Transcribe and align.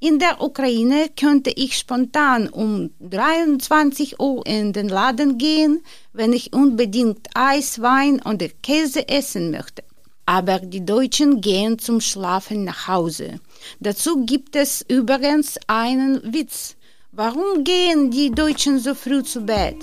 In 0.00 0.20
der 0.20 0.40
Ukraine 0.40 1.08
könnte 1.18 1.50
ich 1.50 1.76
spontan 1.76 2.48
um 2.48 2.90
23 3.00 4.20
Uhr 4.20 4.46
in 4.46 4.72
den 4.72 4.88
Laden 4.88 5.38
gehen, 5.38 5.82
wenn 6.12 6.32
ich 6.32 6.52
unbedingt 6.52 7.26
Eis, 7.34 7.82
Wein 7.82 8.22
oder 8.24 8.46
Käse 8.62 9.08
essen 9.08 9.50
möchte. 9.50 9.82
Aber 10.24 10.60
die 10.60 10.84
Deutschen 10.84 11.40
gehen 11.40 11.80
zum 11.80 12.00
Schlafen 12.00 12.62
nach 12.62 12.86
Hause. 12.86 13.40
Dazu 13.80 14.24
gibt 14.24 14.54
es 14.54 14.84
übrigens 14.86 15.58
einen 15.66 16.32
Witz. 16.32 16.76
Warum 17.10 17.64
gehen 17.64 18.12
die 18.12 18.30
Deutschen 18.30 18.78
so 18.78 18.94
früh 18.94 19.24
zu 19.24 19.40
Bett? 19.40 19.78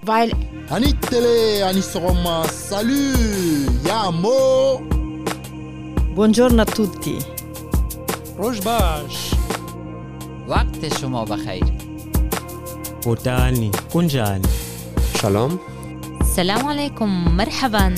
Weil. 0.00 0.32
Anitele, 0.70 1.66
Anisroma, 1.66 2.48
salut, 2.48 3.68
yamo! 3.86 4.80
Buongiorno 6.14 6.62
a 6.62 6.64
tutti! 6.64 7.18
Rojbash! 8.38 9.47
وقت 10.47 10.99
شما 11.01 11.25
بخیر 11.25 11.63
بودانی 13.03 13.71
kunjani 13.93 14.47
Shalom. 15.17 15.51
السلام 16.21 16.65
عليكم 16.67 17.37
مرحبا 17.37 17.95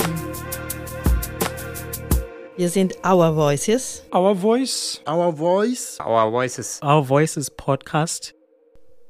Wir 2.58 2.70
sind 2.70 2.92
Our 3.04 3.32
Voices. 3.34 4.02
Our 4.14 4.34
voice 4.34 5.00
Our 5.06 5.32
voice. 5.32 5.98
Our 6.00 6.30
voices. 6.30 6.80
Our 6.82 7.02
Voices 7.08 7.50
Podcast 7.50 8.32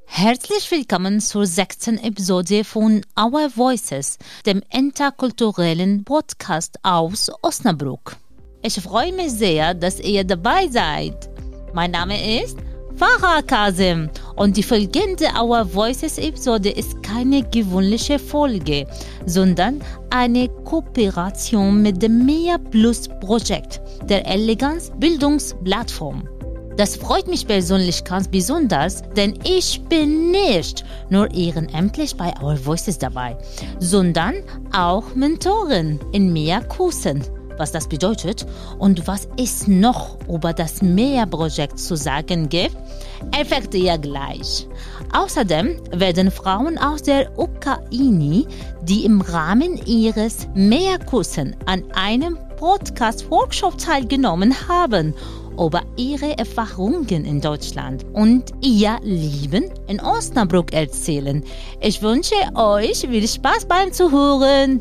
Herzlich 0.08 0.70
willkommen 0.70 1.20
zur 1.20 1.46
sechsten 1.46 1.98
Episode 1.98 2.64
von 2.64 3.02
Our 3.20 3.50
Voices, 3.50 4.18
dem 4.46 4.62
interkulturellen 4.72 6.04
Podcast 6.04 6.78
aus 6.82 7.30
Osnabrück. 7.42 8.16
Ich 8.62 8.80
freue 8.80 9.12
mich 9.12 9.32
sehr, 9.32 9.74
dass 9.74 10.00
ihr 10.00 10.24
dabei 10.24 10.68
seid. 10.68 11.28
Mein 11.74 11.90
Name 11.90 12.16
ist 12.42 12.56
Farah 12.95 13.41
Kasim 13.41 14.09
und 14.35 14.57
die 14.57 14.63
folgende 14.63 15.25
Our 15.39 15.65
Voices 15.73 16.17
Episode 16.17 16.69
ist 16.69 17.01
keine 17.01 17.43
gewöhnliche 17.43 18.19
Folge, 18.19 18.85
sondern 19.25 19.81
eine 20.09 20.49
Kooperation 20.65 21.81
mit 21.81 22.01
dem 22.01 22.25
Mea 22.25 22.57
Plus 22.57 23.07
Projekt, 23.19 23.81
der 24.07 24.27
Eleganz 24.27 24.91
Bildungsplattform. 24.99 26.27
Das 26.77 26.95
freut 26.95 27.27
mich 27.27 27.45
persönlich 27.47 28.03
ganz 28.03 28.27
besonders, 28.27 29.03
denn 29.15 29.37
ich 29.43 29.81
bin 29.89 30.31
nicht 30.31 30.85
nur 31.09 31.31
ehrenamtlich 31.33 32.15
bei 32.15 32.33
Our 32.41 32.57
Voices 32.65 32.97
dabei, 32.97 33.37
sondern 33.79 34.35
auch 34.73 35.15
Mentorin 35.15 35.99
in 36.11 36.31
mehr 36.31 36.61
Kursen. 36.61 37.23
Was 37.61 37.71
das 37.71 37.87
bedeutet 37.87 38.47
und 38.79 39.05
was 39.05 39.27
es 39.37 39.67
noch 39.67 40.17
über 40.27 40.51
das 40.51 40.81
MEA-Projekt 40.81 41.77
zu 41.77 41.95
sagen 41.95 42.49
gibt, 42.49 42.75
erfahrt 43.37 43.75
ihr 43.75 43.99
gleich. 43.99 44.67
Außerdem 45.13 45.79
werden 45.91 46.31
Frauen 46.31 46.79
aus 46.79 47.03
der 47.03 47.37
Ukraine, 47.37 48.47
die 48.81 49.05
im 49.05 49.21
Rahmen 49.21 49.79
ihres 49.85 50.47
MEA-Kursen 50.55 51.55
an 51.67 51.83
einem 51.93 52.35
Podcast-Workshop 52.57 53.77
teilgenommen 53.77 54.55
haben, 54.67 55.13
über 55.51 55.83
ihre 55.97 56.35
Erfahrungen 56.39 57.25
in 57.25 57.41
Deutschland 57.41 58.07
und 58.13 58.45
ihr 58.63 58.97
Leben 59.03 59.65
in 59.85 59.99
Osnabrück 59.99 60.73
erzählen. 60.73 61.43
Ich 61.79 62.01
wünsche 62.01 62.33
euch 62.55 63.01
viel 63.01 63.27
Spaß 63.27 63.65
beim 63.65 63.93
Zuhören. 63.93 64.79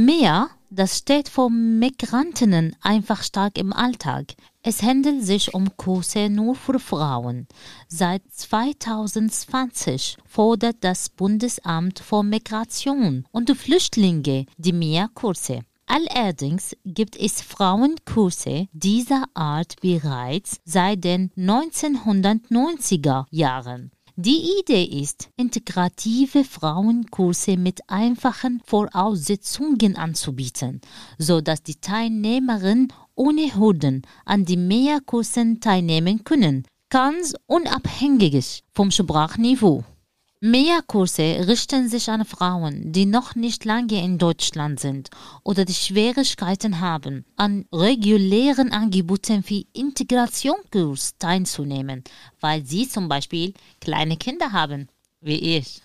Mehr, 0.00 0.50
das 0.70 0.98
steht 0.98 1.28
für 1.28 1.50
Migrantinnen 1.50 2.76
einfach 2.80 3.24
stark 3.24 3.58
im 3.58 3.72
Alltag. 3.72 4.34
Es 4.62 4.80
handelt 4.80 5.24
sich 5.24 5.54
um 5.54 5.76
Kurse 5.76 6.30
nur 6.30 6.54
für 6.54 6.78
Frauen. 6.78 7.48
Seit 7.88 8.22
2020 8.30 10.18
fordert 10.24 10.76
das 10.82 11.08
Bundesamt 11.08 11.98
für 11.98 12.22
Migration 12.22 13.26
und 13.32 13.50
Flüchtlinge 13.50 14.46
die 14.56 14.72
Mehr-Kurse. 14.72 15.62
Allerdings 15.86 16.76
gibt 16.84 17.16
es 17.16 17.42
Frauenkurse 17.42 18.68
dieser 18.72 19.24
Art 19.34 19.80
bereits 19.80 20.60
seit 20.64 21.02
den 21.02 21.32
1990er 21.36 23.24
Jahren. 23.32 23.90
Die 24.20 24.58
Idee 24.58 24.82
ist, 24.82 25.30
integrative 25.36 26.42
Frauenkurse 26.42 27.56
mit 27.56 27.82
einfachen 27.86 28.60
Voraussetzungen 28.66 29.94
anzubieten, 29.94 30.80
so 31.18 31.40
dass 31.40 31.62
die 31.62 31.76
Teilnehmerinnen 31.76 32.92
ohne 33.14 33.54
Hürden 33.54 34.02
an 34.24 34.44
die 34.44 34.56
Mehrkursen 34.56 35.60
teilnehmen 35.60 36.24
können, 36.24 36.66
ganz 36.90 37.36
unabhängig 37.46 38.64
vom 38.74 38.90
Sprachniveau. 38.90 39.84
Mehrkurse 40.40 41.48
richten 41.48 41.88
sich 41.88 42.08
an 42.10 42.24
Frauen, 42.24 42.92
die 42.92 43.06
noch 43.06 43.34
nicht 43.34 43.64
lange 43.64 44.04
in 44.04 44.18
Deutschland 44.18 44.78
sind 44.78 45.10
oder 45.42 45.64
die 45.64 45.74
Schwierigkeiten 45.74 46.78
haben, 46.78 47.24
an 47.34 47.64
regulären 47.72 48.70
Angeboten 48.70 49.42
wie 49.48 49.66
Integrationskurs 49.72 51.18
teilzunehmen, 51.18 52.04
weil 52.38 52.64
sie 52.64 52.88
zum 52.88 53.08
Beispiel 53.08 53.52
kleine 53.80 54.16
Kinder 54.16 54.52
haben, 54.52 54.86
wie 55.20 55.56
ich. 55.56 55.82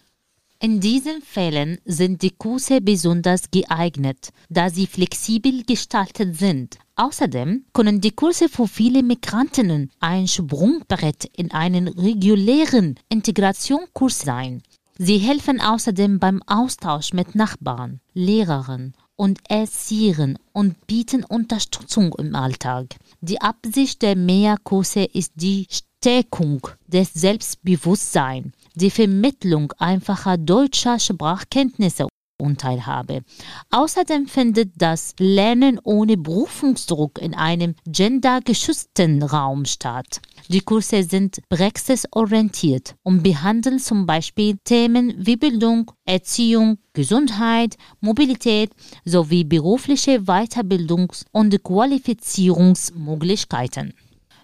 In 0.60 0.80
diesen 0.80 1.24
Fällen 1.24 1.80
sind 1.84 2.22
die 2.22 2.30
Kurse 2.30 2.80
besonders 2.80 3.50
geeignet, 3.50 4.30
da 4.50 4.70
sie 4.70 4.86
flexibel 4.86 5.64
gestaltet 5.64 6.38
sind. 6.38 6.78
Außerdem 6.96 7.66
können 7.74 8.02
die 8.02 8.12
Kurse 8.12 8.50
für 8.50 8.68
viele 8.68 9.02
Migrantinnen 9.02 9.90
ein 10.00 10.28
Sprungbrett 10.28 11.26
in 11.36 11.52
einen 11.52 11.88
regulären 11.88 13.00
Integrationskurs 13.10 14.22
sein. 14.22 14.62
Sie 15.00 15.18
helfen 15.18 15.60
außerdem 15.60 16.20
beim 16.20 16.44
Austausch 16.46 17.14
mit 17.14 17.34
Nachbarn, 17.34 18.00
Lehrern 18.14 18.94
und 19.16 19.40
Erziehern 19.50 20.38
und 20.52 20.86
bieten 20.86 21.24
Unterstützung 21.24 22.14
im 22.20 22.36
Alltag. 22.36 22.96
Die 23.22 23.42
Absicht 23.42 24.04
der 24.04 24.16
Mehrkurse 24.16 25.04
ist 25.04 25.32
die 25.36 25.68
Stärkung 25.72 26.68
des 26.88 27.12
Selbstbewusstseins 27.14 28.52
die 28.76 28.90
Vermittlung 28.90 29.72
einfacher 29.78 30.38
deutscher 30.38 31.00
Sprachkenntnisse 31.00 32.08
und 32.38 32.62
Teilhabe. 32.62 33.24
Außerdem 33.72 34.28
findet 34.28 34.72
das 34.76 35.16
Lernen 35.20 35.80
ohne 35.84 36.16
Berufungsdruck 36.18 37.20
in 37.20 37.34
einem 37.34 37.74
gendergeschützten 37.86 39.24
Raum 39.24 39.66
statt. 39.66 40.22
Die 40.50 40.62
Kurse 40.62 41.04
sind 41.04 41.42
praxisorientiert 41.50 42.96
und 43.04 43.24
behandeln 43.24 43.80
zum 43.80 44.06
Beispiel 44.06 44.58
Themen 44.64 45.16
wie 45.18 45.36
Bildung, 45.38 45.92
Erziehung, 46.06 46.78
Gesundheit, 46.94 47.78
Mobilität 48.02 48.72
sowie 49.06 49.44
berufliche 49.44 50.20
Weiterbildungs- 50.22 51.26
und 51.32 51.64
Qualifizierungsmöglichkeiten. 51.64 53.94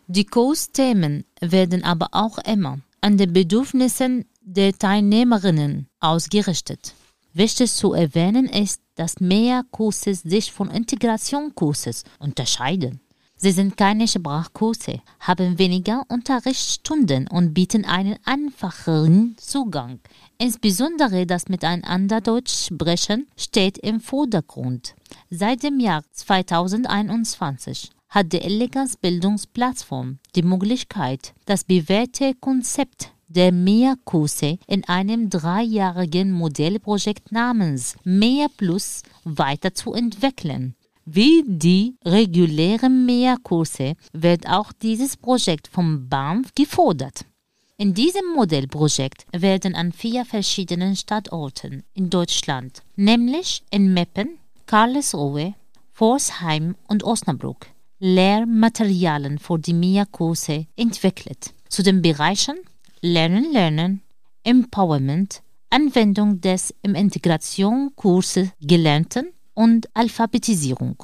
Die 0.08 0.26
Kursthemen 0.26 1.26
werden 1.42 1.84
aber 1.84 2.08
auch 2.14 2.40
immer 2.40 2.80
an 3.02 3.18
den 3.18 3.32
Bedürfnissen 3.32 4.26
der 4.42 4.74
Teilnehmerinnen 4.74 5.88
ausgerichtet. 6.00 6.96
Wichtig 7.40 7.72
zu 7.72 7.94
erwähnen 7.94 8.48
ist, 8.50 8.82
dass 8.96 9.22
mehr 9.22 9.64
Kurse 9.72 10.14
sich 10.14 10.52
von 10.52 10.70
Integrationskurses 10.70 12.04
unterscheiden. 12.20 13.00
Sie 13.38 13.52
sind 13.52 13.78
keine 13.78 14.10
Sprachkurse, 14.10 15.00
haben 15.22 15.58
weniger 15.58 16.04
Unterrichtsstunden 16.10 17.30
und 17.30 17.54
bieten 17.54 17.86
einen 17.86 18.18
einfacheren 18.26 19.38
Zugang. 19.38 20.02
Insbesondere 20.38 21.26
das 21.26 21.48
Miteinander 21.48 22.20
Deutsch 22.20 22.66
sprechen 22.66 23.26
steht 23.38 23.78
im 23.78 24.02
Vordergrund. 24.02 24.96
Seit 25.30 25.64
dem 25.64 25.80
Jahr 25.80 26.04
2021 26.12 27.92
hat 28.10 28.34
die 28.34 28.42
Eleganz 28.42 28.98
Bildungsplattform 28.98 30.20
die 30.36 30.44
Möglichkeit, 30.44 31.34
das 31.46 31.64
bewährte 31.64 32.34
Konzept 32.36 33.14
der 33.30 33.52
Mehrkurse 33.52 34.58
in 34.68 34.84
einem 34.86 35.30
dreijährigen 35.30 36.32
Modellprojekt 36.32 37.32
namens 37.32 37.96
Mehr 38.04 38.48
Plus 38.58 39.04
weiterzuentwickeln. 39.24 40.76
Wie 41.06 41.44
die 41.48 41.96
regulären 42.06 43.06
Mehrkurse 43.06 43.96
wird 44.14 44.48
auch 44.48 44.72
dieses 44.74 45.16
Projekt 45.18 45.68
vom 45.68 46.10
BAMF 46.10 46.54
gefordert. 46.54 47.26
In 47.78 47.94
diesem 47.94 48.34
Modellprojekt 48.36 49.26
werden 49.32 49.74
an 49.74 49.94
vier 49.94 50.26
verschiedenen 50.26 50.96
Standorten 50.96 51.84
in 51.94 52.10
Deutschland, 52.10 52.84
nämlich 52.96 53.64
in 53.72 53.94
Meppen, 53.94 54.38
Karlsruhe, 54.66 55.56
Forsheim 55.94 56.76
und 56.88 57.04
Osnabrück, 57.04 57.68
Lehrmaterialien 58.00 59.40
für 59.40 59.58
die 59.58 59.74
MIA-Kurse 59.74 60.68
entwickelt. 60.76 61.54
Zu 61.70 61.84
den 61.84 62.02
Bereichen 62.02 62.58
Lernen, 63.02 63.54
Lernen, 63.54 64.02
Empowerment, 64.44 65.42
Anwendung 65.70 66.42
des 66.42 66.76
im 66.82 66.96
Integrationskurs 66.96 68.40
Gelernten 68.60 69.32
und 69.54 69.88
Alphabetisierung. 69.94 70.98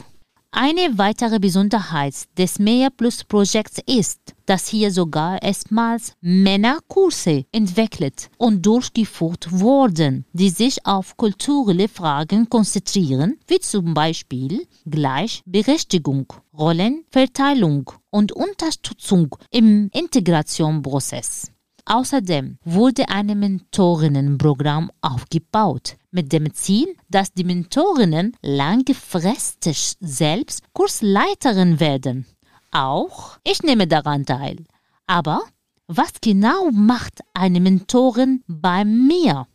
Eine 0.51 0.97
weitere 0.97 1.39
Besonderheit 1.39 2.15
des 2.38 2.59
Mehr 2.59 2.89
Plus 2.89 3.24
Projekts 3.24 3.80
ist, 3.86 4.19
dass 4.45 4.68
hier 4.68 4.92
sogar 4.92 5.42
erstmals 5.42 6.13
Männerkurse 6.19 7.45
entwickelt 7.53 8.30
und 8.38 8.65
durchgeführt 8.65 9.51
wurden, 9.51 10.25
die 10.33 10.50
sich 10.50 10.86
auf 10.86 11.15
kulturelle 11.15 11.88
Fragen 11.88 12.50
konzentrieren, 12.50 13.38
wie 13.48 13.59
zum 13.59 13.94
Beispiel 13.94 14.68
Gleichberechtigung, 14.86 16.33
Rollenverteilung 16.57 17.91
und 18.09 18.33
Unterstützung 18.33 19.36
im 19.50 19.89
Integrationsprozess. 19.94 21.55
Außerdem 21.88 22.58
wurde 22.66 23.10
ein 23.10 23.28
Mentorinnenprogramm 23.28 24.92
aufgebaut, 25.02 25.98
mit 26.10 26.34
dem 26.34 26.52
Ziel, 26.56 26.96
dass 27.10 27.32
die 27.32 27.44
Mentorinnen 27.44 28.36
langfristig 28.42 29.94
selbst 30.00 30.64
Kursleiterin 30.74 31.80
werden. 31.80 32.26
Auch 32.72 33.38
ich 33.44 33.62
nehme 33.62 33.86
daran 33.86 34.26
teil. 34.26 34.66
Aber 35.06 35.44
was 35.88 36.14
genau 36.22 36.72
macht 36.72 37.20
eine 37.36 37.60
Mentorin 37.60 38.44
bei 38.48 38.84
mir? 38.84 39.46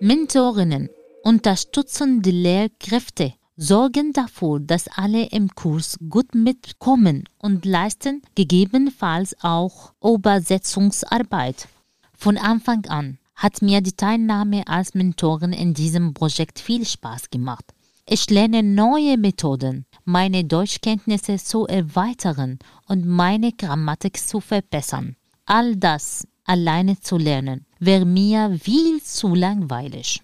Mentorinnen 0.00 0.90
unterstützen 1.22 2.20
die 2.20 2.32
Lehrkräfte 2.32 3.34
sorgen 3.56 4.12
dafür, 4.12 4.60
dass 4.60 4.88
alle 4.88 5.26
im 5.26 5.48
Kurs 5.54 5.98
gut 6.08 6.34
mitkommen 6.34 7.24
und 7.38 7.64
leisten 7.64 8.22
gegebenenfalls 8.34 9.36
auch 9.42 9.92
Übersetzungsarbeit. 10.02 11.68
Von 12.16 12.36
Anfang 12.38 12.86
an 12.86 13.18
hat 13.34 13.62
mir 13.62 13.80
die 13.80 13.92
Teilnahme 13.92 14.66
als 14.66 14.94
Mentorin 14.94 15.52
in 15.52 15.74
diesem 15.74 16.14
Projekt 16.14 16.58
viel 16.58 16.84
Spaß 16.84 17.30
gemacht. 17.30 17.64
Ich 18.06 18.28
lerne 18.28 18.62
neue 18.62 19.16
Methoden, 19.16 19.86
meine 20.04 20.44
Deutschkenntnisse 20.44 21.36
zu 21.36 21.66
erweitern 21.66 22.58
und 22.86 23.06
meine 23.06 23.52
Grammatik 23.52 24.18
zu 24.18 24.40
verbessern. 24.40 25.16
All 25.46 25.76
das 25.76 26.26
alleine 26.44 27.00
zu 27.00 27.16
lernen 27.16 27.66
wäre 27.78 28.04
mir 28.04 28.58
viel 28.60 29.02
zu 29.02 29.34
langweilig. 29.34 30.22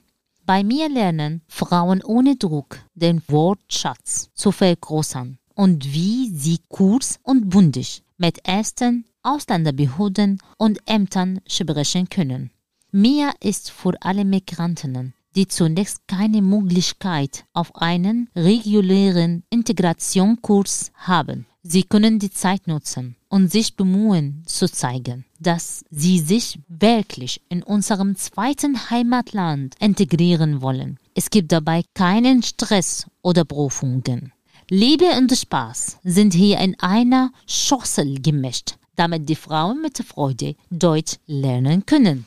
Bei 0.50 0.64
mir 0.64 0.88
lernen 0.88 1.42
Frauen 1.46 2.02
ohne 2.02 2.34
Druck 2.34 2.80
den 2.96 3.22
Wortschatz 3.28 4.30
zu 4.34 4.50
vergrößern 4.50 5.38
und 5.54 5.94
wie 5.94 6.28
sie 6.28 6.58
kurz 6.68 7.20
und 7.22 7.50
bundig 7.50 8.02
mit 8.16 8.40
Ärzten, 8.42 9.04
Ausländerbehörden 9.22 10.42
und 10.58 10.80
Ämtern 10.86 11.40
sprechen 11.46 12.08
können. 12.08 12.50
Mir 12.90 13.30
ist 13.38 13.70
vor 13.70 13.94
allem 14.00 14.30
Migrantinnen, 14.30 15.14
die 15.36 15.46
zunächst 15.46 16.08
keine 16.08 16.42
Möglichkeit 16.42 17.44
auf 17.52 17.76
einen 17.76 18.28
regulären 18.34 19.44
Integrationskurs 19.50 20.90
haben. 20.96 21.46
Sie 21.62 21.84
können 21.84 22.18
die 22.18 22.32
Zeit 22.32 22.66
nutzen 22.66 23.14
und 23.28 23.52
sich 23.52 23.76
bemühen 23.76 24.42
zu 24.46 24.68
zeigen, 24.68 25.24
dass 25.40 25.84
sie 25.90 26.18
sich 26.20 26.60
wirklich 26.68 27.40
in 27.48 27.62
unserem 27.62 28.14
zweiten 28.14 28.90
Heimatland 28.90 29.74
integrieren 29.80 30.62
wollen. 30.62 30.98
Es 31.14 31.30
gibt 31.30 31.50
dabei 31.50 31.82
keinen 31.94 32.42
Stress 32.42 33.06
oder 33.22 33.44
Prüfungen. 33.44 34.32
Liebe 34.68 35.06
und 35.18 35.36
Spaß 35.36 35.98
sind 36.04 36.34
hier 36.34 36.60
in 36.60 36.78
einer 36.78 37.32
Schossel 37.46 38.20
gemischt, 38.20 38.76
damit 38.94 39.28
die 39.28 39.34
Frauen 39.34 39.82
mit 39.82 39.98
Freude 39.98 40.54
Deutsch 40.70 41.16
lernen 41.26 41.84
können. 41.86 42.26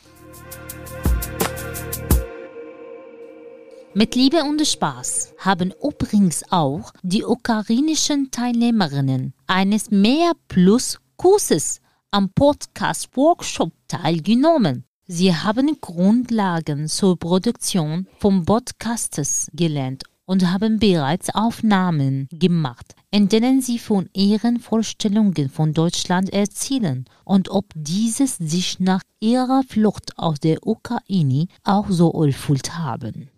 Mit 3.95 4.15
Liebe 4.15 4.43
und 4.43 4.65
Spaß 4.65 5.35
haben 5.37 5.71
übrigens 5.83 6.43
auch 6.49 6.91
die 7.03 7.23
ukrainischen 7.23 8.31
Teilnehmerinnen 8.31 9.33
eines 9.45 9.91
Mehr 9.91 10.31
Plus 10.47 10.97
Kurses 11.15 11.79
am 12.13 12.29
Podcast 12.29 13.09
Workshop 13.17 13.71
teilgenommen. 13.87 14.85
Sie 15.07 15.35
haben 15.35 15.77
Grundlagen 15.81 16.87
zur 16.87 17.17
Produktion 17.17 18.07
von 18.19 18.45
Podcasts 18.45 19.49
gelernt 19.53 20.03
und 20.25 20.51
haben 20.51 20.77
bereits 20.77 21.33
Aufnahmen 21.33 22.29
gemacht, 22.31 22.95
in 23.09 23.29
denen 23.29 23.61
sie 23.61 23.79
von 23.79 24.09
ihren 24.13 24.59
Vorstellungen 24.59 25.49
von 25.49 25.73
Deutschland 25.73 26.31
erzählen 26.31 27.05
und 27.25 27.49
ob 27.49 27.65
dieses 27.73 28.37
sich 28.37 28.79
nach 28.79 29.01
ihrer 29.19 29.63
Flucht 29.67 30.17
aus 30.17 30.39
der 30.39 30.65
Ukraine 30.65 31.47
auch 31.63 31.89
so 31.89 32.11
erfüllt 32.23 32.77
haben. 32.77 33.29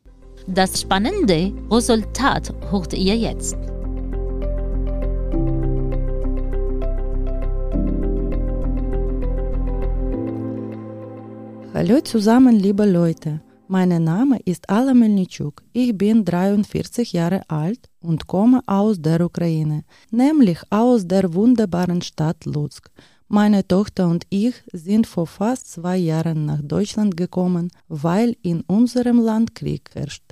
Das 0.48 0.82
spannende 0.82 1.54
Resultat 1.72 2.54
hört 2.70 2.94
ihr 2.94 3.16
jetzt. 3.16 3.58
Hallo 11.78 12.00
zusammen, 12.00 12.56
liebe 12.56 12.86
Leute. 12.86 13.42
Mein 13.68 14.02
Name 14.02 14.40
ist 14.46 14.70
Alla 14.70 14.94
Melnichuk. 14.94 15.62
Ich 15.74 15.92
bin 15.98 16.24
43 16.24 17.12
Jahre 17.12 17.42
alt 17.50 17.90
und 18.00 18.28
komme 18.28 18.62
aus 18.66 19.02
der 19.02 19.20
Ukraine, 19.20 19.84
nämlich 20.10 20.60
aus 20.70 21.06
der 21.06 21.34
wunderbaren 21.34 22.02
Stadt 22.02 22.46
Lutsk. 22.46 22.90
Meine 23.28 23.68
Tochter 23.68 24.08
und 24.08 24.26
ich 24.30 24.54
sind 24.72 25.06
vor 25.06 25.28
fast 25.28 25.70
zwei 25.70 25.98
Jahren 25.98 26.46
nach 26.46 26.62
Deutschland 26.62 27.18
gekommen, 27.18 27.70
weil 27.90 28.38
in 28.42 28.62
unserem 28.68 29.20
Land 29.20 29.54
Krieg 29.54 29.90
herrscht. 29.94 30.24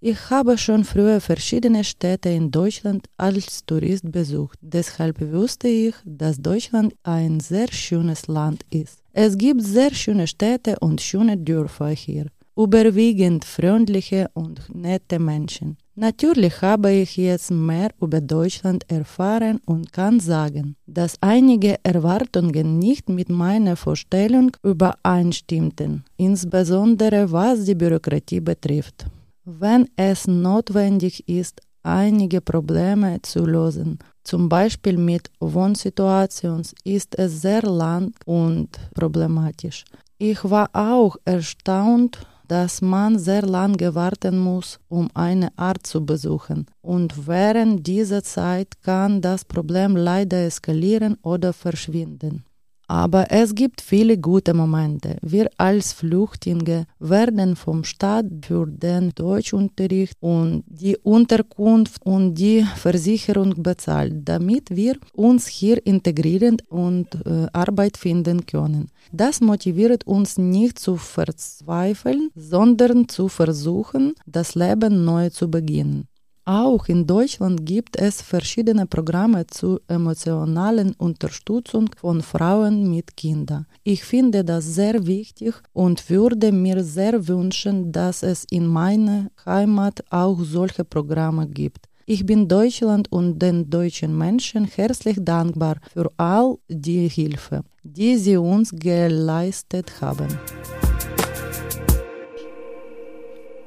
Ich 0.00 0.30
habe 0.30 0.56
schon 0.56 0.84
früher 0.84 1.20
verschiedene 1.20 1.82
Städte 1.82 2.28
in 2.28 2.52
Deutschland 2.52 3.06
als 3.16 3.66
Tourist 3.66 4.12
besucht. 4.12 4.56
Deshalb 4.60 5.20
wusste 5.32 5.66
ich, 5.66 5.96
dass 6.04 6.40
Deutschland 6.40 6.94
ein 7.02 7.40
sehr 7.40 7.72
schönes 7.72 8.28
Land 8.28 8.62
ist. 8.70 9.01
Es 9.14 9.36
gibt 9.36 9.62
sehr 9.62 9.92
schöne 9.94 10.26
Städte 10.26 10.78
und 10.80 11.00
schöne 11.00 11.36
Dörfer 11.36 11.88
hier. 11.88 12.26
Überwiegend 12.56 13.44
freundliche 13.44 14.30
und 14.32 14.74
nette 14.74 15.18
Menschen. 15.18 15.76
Natürlich 15.94 16.62
habe 16.62 16.90
ich 16.92 17.18
jetzt 17.18 17.50
mehr 17.50 17.90
über 18.00 18.22
Deutschland 18.22 18.90
erfahren 18.90 19.60
und 19.66 19.92
kann 19.92 20.18
sagen, 20.18 20.76
dass 20.86 21.16
einige 21.20 21.76
Erwartungen 21.82 22.78
nicht 22.78 23.10
mit 23.10 23.28
meiner 23.28 23.76
Vorstellung 23.76 24.56
übereinstimmten, 24.62 26.04
insbesondere 26.16 27.30
was 27.30 27.64
die 27.64 27.74
Bürokratie 27.74 28.40
betrifft. 28.40 29.04
Wenn 29.44 29.88
es 29.96 30.26
notwendig 30.26 31.28
ist, 31.28 31.60
einige 31.82 32.40
Probleme 32.40 33.20
zu 33.20 33.44
lösen, 33.44 33.98
zum 34.24 34.48
Beispiel 34.48 34.96
mit 34.96 35.30
Wohnsituationen, 35.40 36.66
ist 36.84 37.18
es 37.18 37.42
sehr 37.42 37.62
lang 37.62 38.12
und 38.24 38.68
problematisch. 38.94 39.84
Ich 40.18 40.42
war 40.44 40.70
auch 40.72 41.16
erstaunt, 41.24 42.18
dass 42.48 42.82
man 42.82 43.18
sehr 43.18 43.42
lange 43.42 43.94
warten 43.94 44.38
muss, 44.38 44.78
um 44.88 45.08
eine 45.14 45.48
Art 45.56 45.86
zu 45.86 46.04
besuchen. 46.04 46.66
Und 46.82 47.26
während 47.26 47.86
dieser 47.86 48.22
Zeit 48.22 48.80
kann 48.82 49.20
das 49.20 49.44
Problem 49.44 49.96
leider 49.96 50.44
eskalieren 50.44 51.16
oder 51.22 51.52
verschwinden. 51.52 52.44
Aber 52.92 53.30
es 53.30 53.54
gibt 53.54 53.80
viele 53.80 54.18
gute 54.18 54.52
Momente. 54.52 55.16
Wir 55.22 55.48
als 55.56 55.94
Flüchtlinge 55.94 56.84
werden 56.98 57.56
vom 57.56 57.84
Staat 57.84 58.26
für 58.42 58.66
den 58.66 59.14
Deutschunterricht 59.14 60.18
und 60.20 60.64
die 60.66 60.98
Unterkunft 60.98 62.04
und 62.04 62.34
die 62.34 62.66
Versicherung 62.76 63.62
bezahlt, 63.62 64.28
damit 64.28 64.76
wir 64.76 64.98
uns 65.14 65.46
hier 65.46 65.86
integrieren 65.86 66.58
und 66.68 67.06
äh, 67.24 67.46
Arbeit 67.54 67.96
finden 67.96 68.44
können. 68.44 68.90
Das 69.10 69.40
motiviert 69.40 70.06
uns 70.06 70.36
nicht 70.36 70.78
zu 70.78 70.98
verzweifeln, 70.98 72.28
sondern 72.34 73.08
zu 73.08 73.28
versuchen, 73.28 74.12
das 74.26 74.54
Leben 74.54 75.06
neu 75.06 75.30
zu 75.30 75.50
beginnen. 75.50 76.08
Auch 76.44 76.88
in 76.88 77.06
Deutschland 77.06 77.64
gibt 77.64 77.96
es 77.96 78.20
verschiedene 78.20 78.84
Programme 78.84 79.46
zur 79.46 79.80
emotionalen 79.86 80.92
Unterstützung 80.94 81.88
von 81.96 82.20
Frauen 82.20 82.90
mit 82.90 83.16
Kindern. 83.16 83.66
Ich 83.84 84.02
finde 84.02 84.44
das 84.44 84.64
sehr 84.64 85.06
wichtig 85.06 85.54
und 85.72 86.10
würde 86.10 86.50
mir 86.50 86.82
sehr 86.82 87.28
wünschen, 87.28 87.92
dass 87.92 88.24
es 88.24 88.44
in 88.50 88.66
meiner 88.66 89.30
Heimat 89.46 90.02
auch 90.10 90.40
solche 90.42 90.84
Programme 90.84 91.46
gibt. 91.46 91.86
Ich 92.06 92.26
bin 92.26 92.48
Deutschland 92.48 93.10
und 93.12 93.38
den 93.38 93.70
deutschen 93.70 94.18
Menschen 94.18 94.64
herzlich 94.64 95.18
dankbar 95.20 95.76
für 95.92 96.10
all 96.16 96.58
die 96.68 97.06
Hilfe, 97.06 97.62
die 97.84 98.16
sie 98.16 98.36
uns 98.36 98.72
geleistet 98.74 99.92
haben. 100.00 100.26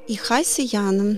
Ich 0.06 0.28
heiße 0.28 0.60
Jana. 0.60 1.16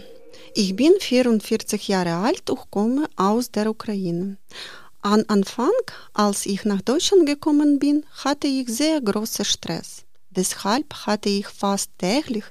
Ich 0.61 0.75
bin 0.75 0.91
44 0.99 1.87
Jahre 1.87 2.17
alt 2.17 2.51
und 2.51 2.69
komme 2.73 3.09
aus 3.15 3.53
der 3.53 3.71
Ukraine. 3.71 4.39
Am 5.03 5.23
Anfang, 5.29 5.71
als 6.15 6.47
ich 6.47 6.65
nach 6.65 6.83
Deutschland 6.83 7.27
gekommen 7.27 7.79
bin, 7.79 8.05
hatte 8.25 8.49
ich 8.49 8.67
sehr 8.69 9.01
großen 9.01 9.45
Stress. 9.45 10.03
Deshalb 10.31 10.93
hatte 11.07 11.29
ich 11.29 11.47
fast 11.47 11.93
täglich 11.99 12.43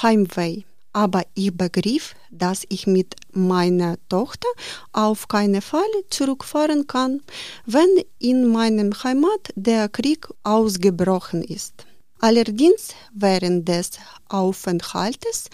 Heimweh. 0.00 0.62
aber 0.94 1.24
ich 1.34 1.54
begriff, 1.54 2.14
dass 2.30 2.64
ich 2.70 2.86
mit 2.86 3.14
meiner 3.32 3.98
Tochter 4.08 4.48
auf 4.92 5.28
keinen 5.28 5.60
Fall 5.60 5.92
zurückfahren 6.08 6.86
kann, 6.86 7.20
wenn 7.66 8.02
in 8.18 8.46
meinem 8.46 8.94
Heimat 9.04 9.52
der 9.54 9.90
Krieg 9.90 10.26
ausgebrochen 10.42 11.42
ist. 11.44 11.84
Allerdings 12.18 12.94
während 13.12 13.68
des 13.68 13.90
Aufenthaltes 14.30 15.50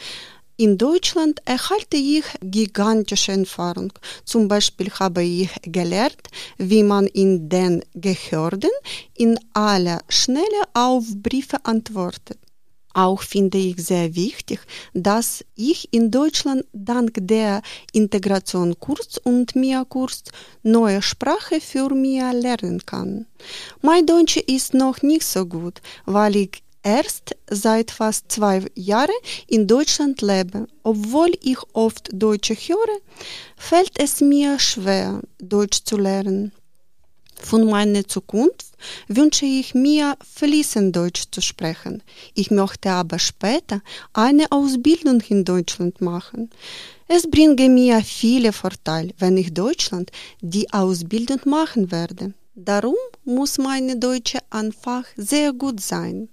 in 0.62 0.78
Deutschland 0.78 1.40
erhalte 1.44 1.96
ich 1.96 2.24
gigantische 2.40 3.32
Erfahrung. 3.32 3.92
Zum 4.24 4.46
Beispiel 4.46 4.92
habe 4.92 5.24
ich 5.24 5.50
gelernt, 5.62 6.28
wie 6.56 6.84
man 6.84 7.08
in 7.08 7.48
den 7.48 7.84
Behörden 7.94 8.70
in 9.16 9.40
aller 9.54 9.98
Schnelle 10.08 10.62
auf 10.72 11.04
Briefe 11.16 11.56
antwortet. 11.64 12.38
Auch 12.94 13.22
finde 13.22 13.58
ich 13.58 13.84
sehr 13.84 14.14
wichtig, 14.14 14.60
dass 14.92 15.44
ich 15.56 15.92
in 15.92 16.10
Deutschland 16.12 16.64
dank 16.72 17.12
der 17.20 17.62
Integration 17.92 18.78
Kurs 18.78 19.18
und 19.18 19.56
MIA 19.56 19.84
Kurs 19.84 20.22
neue 20.62 21.02
Sprache 21.02 21.60
für 21.60 21.88
MIA 21.92 22.32
lernen 22.32 22.84
kann. 22.86 23.26
Mein 23.80 24.06
Deutsch 24.06 24.36
ist 24.36 24.74
noch 24.74 25.02
nicht 25.02 25.24
so 25.24 25.46
gut, 25.46 25.80
weil 26.04 26.36
ich 26.36 26.61
erst 26.82 27.36
seit 27.48 27.90
fast 27.90 28.30
zwei 28.30 28.64
Jahren 28.74 29.10
in 29.46 29.66
Deutschland 29.66 30.22
lebe. 30.22 30.66
Obwohl 30.82 31.32
ich 31.42 31.58
oft 31.72 32.08
Deutsch 32.12 32.50
höre, 32.50 32.98
fällt 33.56 33.98
es 33.98 34.20
mir 34.20 34.58
schwer, 34.58 35.20
Deutsch 35.38 35.84
zu 35.84 35.96
lernen. 35.96 36.52
Von 37.42 37.68
meiner 37.68 38.06
Zukunft 38.06 38.72
wünsche 39.08 39.46
ich 39.46 39.74
mir, 39.74 40.16
fließend 40.34 40.94
Deutsch 40.94 41.24
zu 41.30 41.40
sprechen. 41.40 42.02
Ich 42.34 42.50
möchte 42.50 42.90
aber 42.90 43.18
später 43.18 43.82
eine 44.12 44.50
Ausbildung 44.50 45.20
in 45.28 45.44
Deutschland 45.44 46.00
machen. 46.00 46.50
Es 47.08 47.28
bringe 47.28 47.68
mir 47.68 48.00
viele 48.02 48.52
Vorteile, 48.52 49.12
wenn 49.18 49.36
ich 49.36 49.52
Deutschland 49.52 50.10
die 50.40 50.72
Ausbildung 50.72 51.40
machen 51.44 51.90
werde. 51.90 52.32
Darum 52.54 52.96
muss 53.24 53.58
meine 53.58 53.96
Deutsche 53.96 54.38
einfach 54.50 55.04
sehr 55.16 55.52
gut 55.52 55.80
sein. 55.80 56.28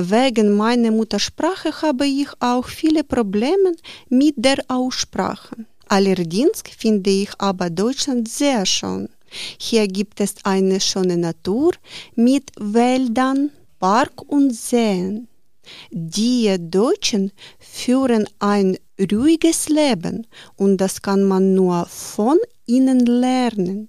Wegen 0.00 0.56
meiner 0.56 0.92
Muttersprache 0.92 1.72
habe 1.82 2.06
ich 2.06 2.28
auch 2.38 2.66
viele 2.68 3.02
Probleme 3.02 3.74
mit 4.08 4.34
der 4.36 4.58
Aussprache. 4.68 5.66
Allerdings 5.88 6.62
finde 6.78 7.10
ich 7.10 7.30
aber 7.38 7.68
Deutschland 7.68 8.28
sehr 8.28 8.64
schön. 8.64 9.08
Hier 9.58 9.88
gibt 9.88 10.20
es 10.20 10.36
eine 10.44 10.78
schöne 10.80 11.16
Natur 11.16 11.72
mit 12.14 12.52
Wäldern, 12.60 13.50
Park 13.80 14.22
und 14.28 14.54
Seen. 14.54 15.26
Die 15.90 16.56
Deutschen 16.60 17.32
führen 17.58 18.28
ein 18.38 18.78
ruhiges 19.00 19.68
Leben 19.68 20.28
und 20.54 20.76
das 20.76 21.02
kann 21.02 21.24
man 21.24 21.54
nur 21.54 21.86
von 21.86 22.38
ihnen 22.66 23.04
lernen. 23.04 23.88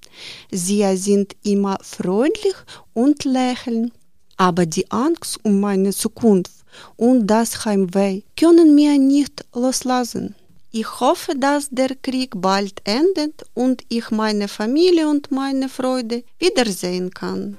Sie 0.49 0.83
sind 0.97 1.35
immer 1.43 1.77
freundlich 1.83 2.55
und 2.95 3.25
lächeln 3.25 3.91
aber 4.39 4.65
die 4.65 4.89
Angst 4.89 5.37
um 5.43 5.59
meine 5.59 5.91
Zukunft 5.91 6.53
und 6.95 7.27
das 7.27 7.65
Heimweh 7.65 8.21
können 8.39 8.73
mir 8.73 8.97
nicht 8.97 9.45
loslassen. 9.53 10.33
Ich 10.71 10.89
hoffe, 10.99 11.33
dass 11.35 11.69
der 11.69 11.93
Krieg 11.95 12.31
bald 12.35 12.81
endet 12.85 13.43
und 13.53 13.83
ich 13.89 14.11
meine 14.11 14.47
Familie 14.47 15.09
und 15.09 15.29
meine 15.31 15.67
Freude 15.67 16.23
wiedersehen 16.37 17.09
kann. 17.11 17.57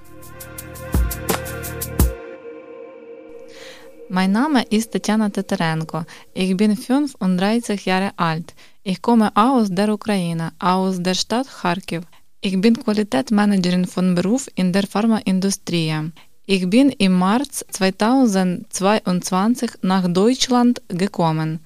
Mein 4.09 4.33
Name 4.33 4.63
ist 4.71 4.91
Tatjana 4.93 5.29
Tatarenko. 5.29 6.05
Ich 6.35 6.57
bin 6.57 6.77
35 6.77 7.85
Jahre 7.85 8.13
alt. 8.17 8.55
Ich 8.83 9.03
komme 9.03 9.31
aus 9.37 9.69
der 9.71 9.93
Ukraine, 9.93 10.53
aus 10.59 10.97
der 11.01 11.15
Stadt 11.15 11.47
Kharkiv. 11.47 12.03
Ich 12.41 12.59
bin 12.61 12.75
Qualitätsmanagerin 12.75 13.85
von 13.85 14.15
Beruf 14.15 14.49
in 14.55 14.73
der 14.73 14.87
Pharmaindustrie. 14.87 16.11
Ich 16.53 16.69
bin 16.69 16.91
im 16.99 17.17
März 17.17 17.65
2022 17.71 19.71
nach 19.83 20.13
Deutschland 20.13 20.83
gekommen. 20.89 21.61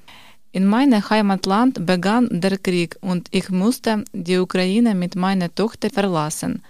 In 0.53 0.67
meinem 0.67 1.09
Heimatland 1.09 1.87
begann 1.87 2.29
der 2.31 2.59
Krieg 2.59 2.95
und 3.01 3.29
ich 3.31 3.49
musste 3.49 4.05
die 4.13 4.37
Ukraine 4.37 4.95
mit 4.95 5.17
meiner 5.17 5.55
Tochter 5.55 5.89
verlassen. 5.89 6.63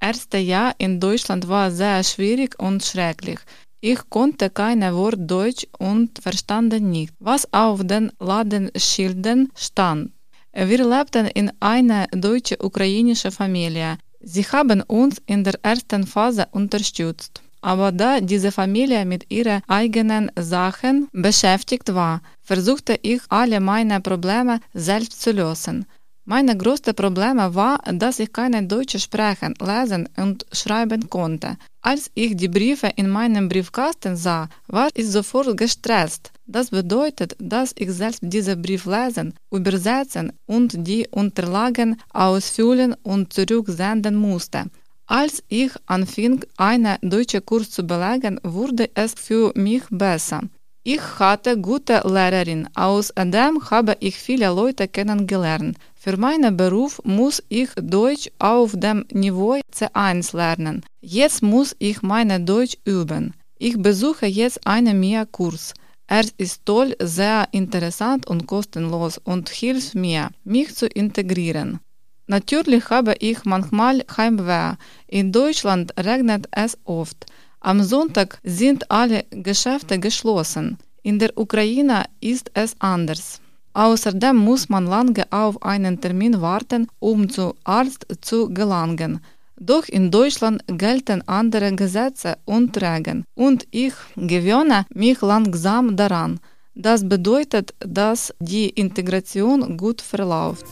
Erste 0.00 0.38
Jahr 0.38 0.76
in 0.78 0.98
Deutschland 0.98 1.46
war 1.46 1.70
sehr 1.70 2.02
schwierig 2.04 2.58
und 2.58 2.82
schrecklich. 2.82 3.40
Ich 3.82 4.00
konnte 4.08 4.48
kein 4.48 4.80
Wort 4.94 5.30
Deutsch 5.30 5.66
und 5.78 6.18
verstand 6.22 6.72
nicht, 6.80 7.12
was 7.18 7.52
auf 7.52 7.82
den 7.84 8.10
Ladenschildern 8.18 9.50
stand. 9.54 10.12
Wir 10.54 10.88
lebten 10.88 11.26
in 11.26 11.52
einer 11.60 12.06
deutsch-ukrainischen 12.12 13.30
Familie. 13.30 13.98
Sie 14.20 14.44
haben 14.44 14.80
uns 14.84 15.20
in 15.26 15.44
der 15.44 15.58
ersten 15.62 16.06
Phase 16.06 16.46
unterstützt. 16.52 17.42
Aber 17.60 17.92
da 17.92 18.20
diese 18.20 18.52
Familie 18.52 19.04
mit 19.04 19.26
ihren 19.30 19.62
eigenen 19.66 20.30
Sachen 20.38 21.08
beschäftigt 21.12 21.92
war, 21.94 22.20
versuchte 22.42 22.98
ich 23.02 23.20
alle 23.28 23.60
meine 23.60 24.00
Probleme 24.00 24.60
selbst 24.74 25.20
zu 25.20 25.32
lösen. 25.32 25.86
Meine 26.24 26.54
größte 26.58 26.92
Probleme 26.92 27.54
war, 27.54 27.78
dass 27.90 28.18
ich 28.18 28.30
keine 28.30 28.62
Deutsch 28.62 28.98
sprechen, 28.98 29.54
lesen 29.64 30.06
und 30.18 30.44
schreiben 30.52 31.08
konnte. 31.08 31.56
Als 31.80 32.10
ich 32.12 32.36
die 32.36 32.48
Briefe 32.48 32.90
in 32.96 33.08
meinem 33.08 33.48
Briefkasten 33.48 34.14
sah, 34.14 34.46
war 34.66 34.90
ich 34.92 35.08
sofort 35.08 35.56
gestresst. 35.56 36.30
Das 36.44 36.68
bedeutet, 36.68 37.34
dass 37.38 37.72
ich 37.78 37.90
selbst 37.92 38.20
diese 38.22 38.58
Brief 38.58 38.84
lesen, 38.84 39.32
übersetzen 39.50 40.32
und 40.44 40.86
die 40.86 41.08
Unterlagen 41.10 41.96
ausfüllen 42.12 42.94
und 43.02 43.32
zurücksenden 43.32 44.16
musste. 44.16 44.66
Als 45.10 45.42
ich 45.48 45.72
anfing, 45.86 46.44
einen 46.58 46.98
deutschen 47.00 47.44
Kurs 47.46 47.70
zu 47.70 47.82
belegen, 47.82 48.38
wurde 48.42 48.90
es 48.92 49.14
für 49.14 49.52
mich 49.54 49.84
besser. 49.90 50.42
Ich 50.84 51.00
hatte 51.18 51.58
gute 51.58 52.02
Lehrerin, 52.04 52.68
außerdem 52.74 53.70
habe 53.70 53.96
ich 54.00 54.18
viele 54.18 54.48
Leute 54.48 54.86
kennengelernt. 54.86 55.78
Für 55.94 56.18
meinen 56.18 56.58
Beruf 56.58 57.00
muss 57.04 57.42
ich 57.48 57.70
Deutsch 57.80 58.30
auf 58.38 58.72
dem 58.76 59.06
Niveau 59.10 59.58
C1 59.74 60.36
lernen. 60.36 60.84
Jetzt 61.00 61.42
muss 61.42 61.74
ich 61.78 62.02
meine 62.02 62.38
Deutsch 62.40 62.76
üben. 62.84 63.32
Ich 63.58 63.80
besuche 63.80 64.26
jetzt 64.26 64.66
einen 64.66 65.00
MIA-Kurs. 65.00 65.72
Er 66.06 66.24
ist 66.36 66.66
toll, 66.66 66.94
sehr 67.00 67.48
interessant 67.52 68.26
und 68.26 68.46
kostenlos 68.46 69.16
und 69.24 69.48
hilft 69.48 69.94
mir, 69.94 70.28
mich 70.44 70.74
zu 70.74 70.86
integrieren. 70.86 71.80
Natürlich 72.28 72.90
habe 72.90 73.14
ich 73.20 73.44
manchmal 73.46 74.04
Heimweh. 74.14 74.76
In 75.06 75.32
Deutschland 75.32 75.92
regnet 75.98 76.46
es 76.50 76.76
oft. 76.84 77.24
Am 77.60 77.82
Sonntag 77.82 78.38
sind 78.44 78.90
alle 78.90 79.24
Geschäfte 79.30 79.98
geschlossen. 79.98 80.76
In 81.02 81.18
der 81.18 81.36
Ukraine 81.38 82.04
ist 82.20 82.50
es 82.52 82.74
anders. 82.80 83.40
Außerdem 83.72 84.36
muss 84.36 84.68
man 84.68 84.86
lange 84.86 85.24
auf 85.30 85.62
einen 85.62 86.00
Termin 86.02 86.40
warten, 86.42 86.88
um 86.98 87.30
zum 87.30 87.54
Arzt 87.64 88.06
zu 88.20 88.52
gelangen. 88.52 89.20
Doch 89.56 89.88
in 89.88 90.10
Deutschland 90.10 90.62
gelten 90.66 91.26
andere 91.26 91.74
Gesetze 91.74 92.36
und 92.44 92.76
Regeln 92.76 93.24
und 93.34 93.66
ich 93.70 93.94
gewöhne 94.16 94.84
mich 94.94 95.22
langsam 95.22 95.96
daran. 95.96 96.40
Das 96.74 97.08
bedeutet, 97.08 97.74
dass 97.80 98.34
die 98.38 98.68
Integration 98.68 99.78
gut 99.78 100.02
verläuft. 100.02 100.66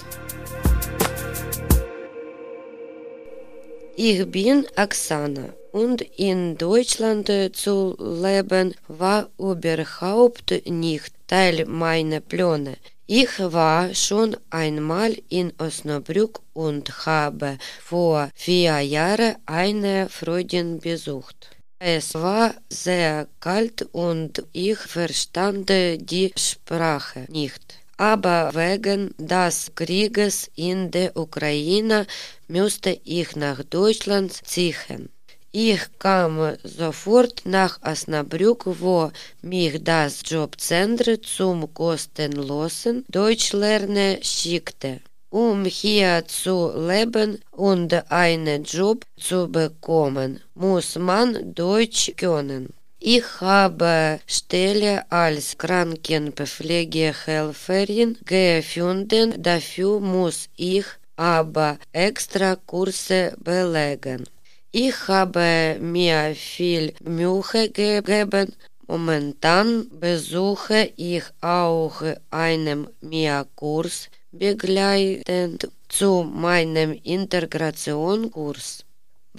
Ich 3.99 4.31
bin 4.31 4.67
Oksana 4.77 5.55
und 5.73 6.03
in 6.03 6.59
Deutschland 6.59 7.31
zu 7.55 7.97
leben 7.99 8.75
war 8.89 9.31
überhaupt 9.39 10.53
nicht 10.67 11.15
Teil 11.27 11.65
meiner 11.65 12.21
Pläne. 12.21 12.77
Ich 13.07 13.39
war 13.39 13.95
schon 13.95 14.37
einmal 14.51 15.17
in 15.31 15.51
Osnabrück 15.57 16.41
und 16.53 17.07
habe 17.07 17.57
vor 17.83 18.29
vier 18.35 18.81
Jahren 18.81 19.37
eine 19.47 20.11
Freundin 20.11 20.79
besucht. 20.79 21.57
Es 21.79 22.13
war 22.13 22.55
sehr 22.69 23.27
kalt 23.41 23.89
und 23.93 24.45
ich 24.53 24.77
verstand 24.77 25.71
die 25.71 26.35
Sprache 26.37 27.25
nicht 27.31 27.86
aber 27.97 28.55
wegen 28.55 29.15
des 29.19 29.73
Krieges 29.75 30.51
in 30.55 30.91
der 30.91 31.17
Ukraine 31.17 32.07
musste 32.49 33.01
ich 33.05 33.35
nach 33.37 33.63
Deutschland 33.65 34.33
ziehen. 34.47 35.09
Ich 35.53 35.81
kam 35.99 36.57
sofort 36.65 37.43
nach 37.47 37.81
Osnabrück, 37.83 38.65
wo 38.67 39.11
mich 39.41 39.83
das 39.83 40.21
Jobcenter 40.27 41.23
zum 41.23 41.73
kostenlosen 41.73 43.05
Deutschlernen 43.09 44.23
schickte. 44.23 45.01
Um 45.31 45.65
hier 45.65 46.25
zu 46.27 46.73
leben 46.77 47.41
und 47.53 47.93
einen 48.11 48.65
Job 48.65 49.05
zu 49.19 49.49
bekommen, 49.49 50.41
muss 50.55 50.97
man 50.97 51.55
Deutsch 51.55 52.13
können. 52.17 52.75
Ich 52.99 53.41
habe 53.41 54.21
Stelle 54.27 55.05
als 55.11 55.59
Krankenpflegehelferin 55.59 58.17
gefunden, 58.25 59.43
dafür 59.43 60.01
muss 60.01 60.49
ich 60.57 60.87
aber 61.17 61.77
extra 61.93 62.57
Kurse 62.57 63.37
belegen. 63.39 64.25
Ich 64.73 65.09
habe 65.09 65.77
mir 65.79 66.35
viel 66.35 66.95
Mühe 67.05 67.69
gegeben. 67.71 68.55
Momentan 68.87 69.91
besuche 69.91 70.91
ich 70.97 71.25
auch 71.43 72.01
einen 72.31 72.89
MIA-Kurs 73.03 74.09
begleitend 74.33 75.69
zu 75.89 76.23
meinem 76.23 76.93
Integrationskurs. 77.03 78.86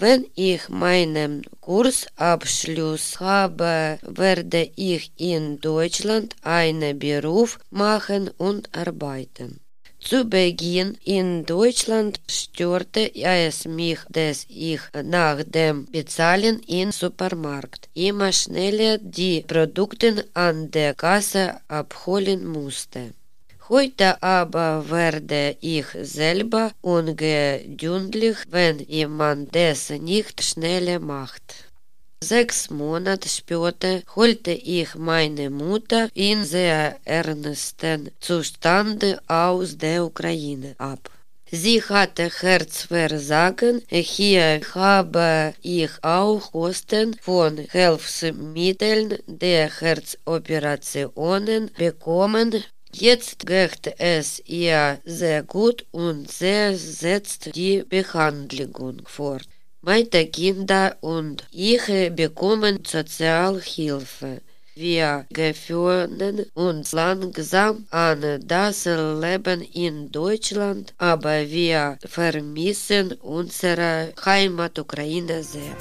Wenn 0.00 0.26
ich 0.36 0.68
meinen 0.68 1.42
Kursabschluss 1.60 3.18
habe, 3.18 3.98
werde 4.02 4.70
ich 4.76 5.10
in 5.16 5.60
Deutschland 5.60 6.36
einen 6.42 7.00
Beruf 7.00 7.58
machen 7.70 8.30
und 8.38 8.68
arbeiten. 8.76 9.58
Zu 9.98 10.24
Beginn 10.24 10.96
in 11.04 11.44
Deutschland 11.44 12.20
störte 12.30 13.12
es 13.12 13.64
mich, 13.64 13.98
dass 14.08 14.46
ich 14.48 14.80
nach 15.02 15.42
dem 15.42 15.86
Bezahlen 15.86 16.60
im 16.68 16.92
Supermarkt 16.92 17.88
immer 17.94 18.32
schneller 18.32 18.98
die 18.98 19.40
Produkte 19.40 20.28
an 20.32 20.70
der 20.70 20.94
Kasse 20.94 21.60
abholen 21.66 22.46
musste. 22.46 23.14
Heute 23.70 24.22
aber 24.22 24.88
werde 24.88 25.56
ich 25.60 25.84
selber 26.00 26.72
ungeduldig, 26.80 28.36
wenn 28.48 28.78
jemand 28.78 29.54
das 29.54 29.90
nicht 29.90 30.42
schneller 30.42 31.00
macht. 31.00 31.66
Sechs 32.24 32.70
Monate 32.70 33.28
später 33.28 34.00
holte 34.16 34.52
ich 34.52 34.94
meine 34.94 35.50
Mutter 35.50 36.08
in 36.14 36.44
sehr 36.44 36.96
ernsten 37.04 38.10
Zustand 38.20 39.04
aus 39.28 39.76
der 39.76 40.02
Ukraine 40.06 40.74
ab. 40.78 41.10
Sie 41.50 41.82
hatte 41.82 42.30
Herzversagen. 42.40 43.82
Hier 43.88 44.60
habe 44.74 45.54
ich 45.62 45.90
auch 46.02 46.52
Kosten 46.52 47.16
von 47.20 47.56
Hilfsmitteln 47.56 49.18
der 49.26 49.70
Herzoperationen 49.80 51.70
bekommen. 51.76 52.64
Jetzt 52.92 53.46
geht 53.46 53.94
es 53.98 54.42
ihr 54.46 54.98
sehr 55.04 55.42
gut 55.42 55.84
und 55.90 56.30
sie 56.30 56.74
setzt 56.74 57.54
die 57.54 57.84
Behandlung 57.88 59.02
fort. 59.04 59.46
Meine 59.82 60.26
Kinder 60.26 60.96
und 61.00 61.46
ich 61.52 61.86
bekommen 62.14 62.80
Sozialhilfe. 62.84 64.40
Wir 64.74 65.26
gewöhnen 65.30 66.46
uns 66.54 66.92
langsam 66.92 67.86
an 67.90 68.40
das 68.46 68.84
Leben 68.84 69.60
in 69.72 70.10
Deutschland, 70.10 70.94
aber 70.98 71.48
wir 71.48 71.98
vermissen 72.06 73.12
unsere 73.20 74.12
Heimat 74.24 74.78
Ukraine 74.78 75.42
sehr. 75.42 75.76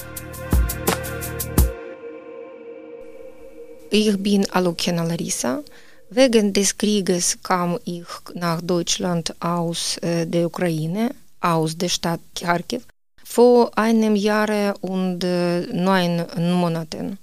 Ich 3.89 4.17
bin 4.17 4.49
Alukina 4.51 5.03
Larissa. 5.03 5.63
Wegen 6.09 6.53
des 6.53 6.77
Krieges 6.77 7.37
kam 7.43 7.77
ich 7.83 8.05
nach 8.33 8.61
Deutschland 8.61 9.35
aus 9.41 9.97
äh, 9.97 10.25
der 10.25 10.45
Ukraine, 10.45 11.13
aus 11.41 11.77
der 11.77 11.89
Stadt 11.89 12.21
Kharkiv, 12.33 12.83
vor 13.25 13.77
einem 13.77 14.15
Jahr 14.15 14.73
und 14.81 15.21
äh, 15.23 15.67
neun 15.73 16.25
Monaten. 16.37 17.17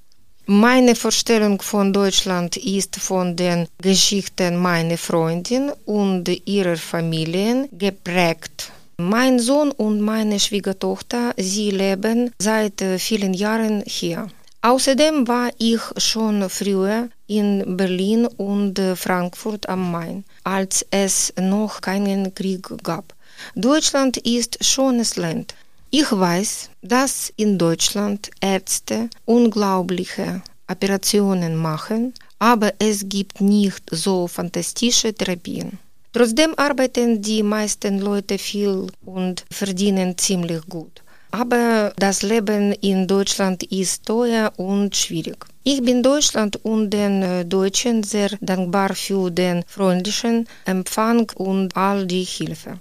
Meine 0.47 0.95
Vorstellung 0.95 1.63
von 1.63 1.95
Deutschland 1.95 2.59
ist 2.59 2.97
von 2.97 3.35
den 3.35 3.67
Geschichten 3.81 4.57
meiner 4.57 4.99
Freundin 4.99 5.73
und 5.87 6.29
ihrer 6.45 6.77
Familien 6.77 7.67
geprägt. 7.73 8.71
Mein 8.99 9.39
Sohn 9.39 9.71
und 9.71 10.03
meine 10.03 10.39
Schwiegertochter, 10.39 11.33
sie 11.39 11.71
leben 11.71 12.31
seit 12.39 12.83
äh, 12.83 12.99
vielen 12.99 13.33
Jahren 13.33 13.83
hier. 13.87 14.29
Außerdem 14.65 15.29
war 15.29 15.51
ich 15.59 15.83
schon 15.99 16.49
früher 16.49 17.11
in 17.27 17.77
Berlin 17.77 18.25
und 18.25 18.81
Frankfurt 18.97 19.69
am 19.69 19.93
Main, 19.93 20.25
als 20.43 20.87
es 20.91 21.35
noch 21.39 21.83
keinen 21.83 22.35
Krieg 22.35 22.67
gab. 22.83 23.15
Deutschland 23.55 24.17
ist 24.17 24.65
schönes 24.65 25.17
Land. 25.17 25.55
Ich 25.91 26.11
weiß, 26.11 26.71
dass 26.81 27.31
in 27.37 27.59
Deutschland 27.59 28.31
Ärzte 28.41 29.11
unglaubliche 29.27 30.41
Operationen 30.67 31.57
machen, 31.57 32.15
aber 32.39 32.73
es 32.79 33.07
gibt 33.07 33.43
nicht 33.43 33.83
so 33.91 34.27
fantastische 34.27 35.13
Therapien. 35.13 35.79
Trotzdem 36.15 36.55
arbeiten 36.57 37.21
die 37.21 37.43
meisten 37.43 37.99
Leute 37.99 38.39
viel 38.39 38.87
und 39.05 39.45
verdienen 39.51 40.17
ziemlich 40.17 40.63
gut 40.67 41.04
aber 41.35 41.93
das 41.97 42.23
Leben 42.23 42.73
in 42.81 43.09
Deutschland 43.09 43.65
ist 43.65 44.07
teuer 44.07 44.53
und 44.57 44.95
schwierig. 44.95 45.45
Ich 45.65 45.83
bin 45.83 46.01
Deutschland 46.03 46.57
und 46.65 46.91
den 46.91 47.49
Deutschen 47.49 48.05
sehr 48.05 48.31
dankbar 48.41 48.95
für 48.95 49.31
den 49.31 49.65
freundlichen 49.67 50.47
Empfang 50.65 51.29
und 51.35 51.77
all 51.77 52.07
die 52.07 52.23
Hilfe. 52.23 52.79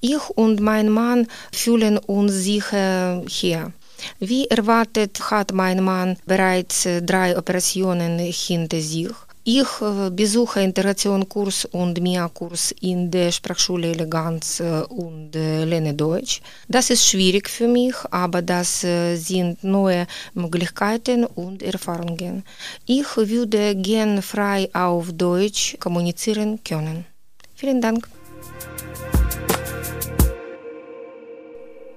Ich 0.00 0.28
und 0.36 0.60
mein 0.60 0.90
Mann 0.90 1.26
fühlen 1.52 1.96
uns 1.96 2.32
sicher 2.32 3.22
hier. 3.26 3.72
Wie 4.18 4.46
erwartet 4.48 5.30
hat 5.30 5.52
mein 5.52 5.82
Mann 5.82 6.18
bereits 6.26 6.86
drei 7.06 7.38
Operationen 7.38 8.18
hinter 8.18 8.80
sich. 8.80 9.14
Ich 9.46 9.68
besuche 10.12 10.62
Integrationskurs 10.62 11.66
und 11.66 12.00
MIA-Kurs 12.00 12.74
in 12.80 13.10
der 13.10 13.30
Sprachschule 13.30 13.88
Eleganz 13.88 14.62
und 14.88 15.32
lerne 15.34 15.92
Deutsch. 15.92 16.40
Das 16.66 16.88
ist 16.88 17.06
schwierig 17.06 17.50
für 17.50 17.68
mich, 17.68 17.94
aber 18.10 18.40
das 18.40 18.80
sind 18.80 19.62
neue 19.62 20.06
Möglichkeiten 20.32 21.26
und 21.26 21.62
Erfahrungen. 21.62 22.42
Ich 22.86 23.16
würde 23.18 23.76
gern 23.76 24.22
frei 24.22 24.70
auf 24.72 25.12
Deutsch 25.12 25.76
kommunizieren 25.78 26.60
können. 26.64 27.04
Vielen 27.54 27.82
Dank. 27.82 28.08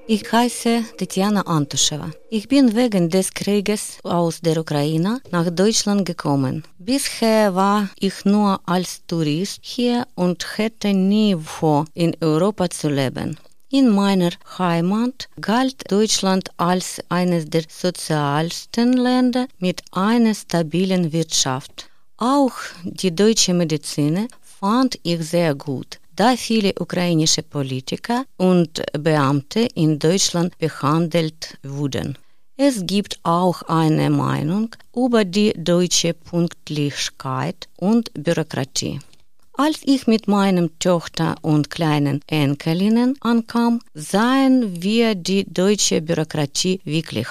Ich 0.10 0.32
heiße 0.32 0.86
Tetjana 0.98 1.41
Antuschewa. 1.41 2.12
Ich 2.30 2.48
bin 2.48 2.74
wegen 2.74 3.10
des 3.10 3.34
Krieges 3.34 4.00
aus 4.04 4.39
der 4.39 4.58
Ukraine 4.58 5.20
nach 5.32 5.50
Deutschland 5.52 6.06
gekommen. 6.06 6.63
Bisher 6.80 7.54
war 7.54 7.89
ich 8.00 8.24
nur 8.24 8.58
als 8.65 9.02
Tourist 9.06 9.60
hier 9.62 10.08
und 10.15 10.46
hätte 10.58 10.93
nie 10.93 11.36
vor, 11.36 11.84
in 11.93 12.15
Europa 12.22 12.70
zu 12.70 12.88
leben. 12.88 13.38
In 13.70 13.89
meiner 13.89 14.32
Heimat 14.58 15.28
galt 15.41 15.91
Deutschland 15.91 16.52
als 16.56 17.02
eines 17.10 17.50
der 17.50 17.63
sozialsten 17.67 18.93
Länder 18.93 19.48
mit 19.60 19.82
einer 19.91 20.34
stabilen 20.34 21.12
Wirtschaft. 21.12 21.89
Auch 22.15 22.54
die 22.86 23.13
deutsche 23.13 23.54
Medizin 23.54 24.30
fand 24.41 24.98
ich 25.04 25.22
sehr 25.28 25.54
gut 25.54 26.00
da 26.17 26.36
viele 26.36 26.73
ukrainische 26.80 27.43
Politiker 27.43 28.25
und 28.38 28.82
Beamte 28.91 29.67
in 29.75 29.99
Deutschland 29.99 30.58
behandelt 30.58 31.58
wurden. 31.63 32.17
Es 32.58 32.86
gibt 32.86 33.19
auch 33.23 33.62
eine 33.63 34.10
Meinung 34.10 34.75
über 34.95 35.23
die 35.23 35.53
deutsche 35.56 36.13
Pünktlichkeit 36.13 37.69
und 37.77 38.12
Bürokratie. 38.15 38.99
Als 39.53 39.82
ich 39.86 40.08
mit 40.08 40.27
meinem 40.27 40.77
Tochter 40.80 41.36
und 41.41 41.69
kleinen 41.69 42.21
Enkelinnen 42.27 43.15
ankam, 43.21 43.80
sahen 43.93 44.82
wir 44.82 45.13
die 45.13 45.45
deutsche 45.45 46.01
Bürokratie 46.01 46.80
wirklich. 46.84 47.27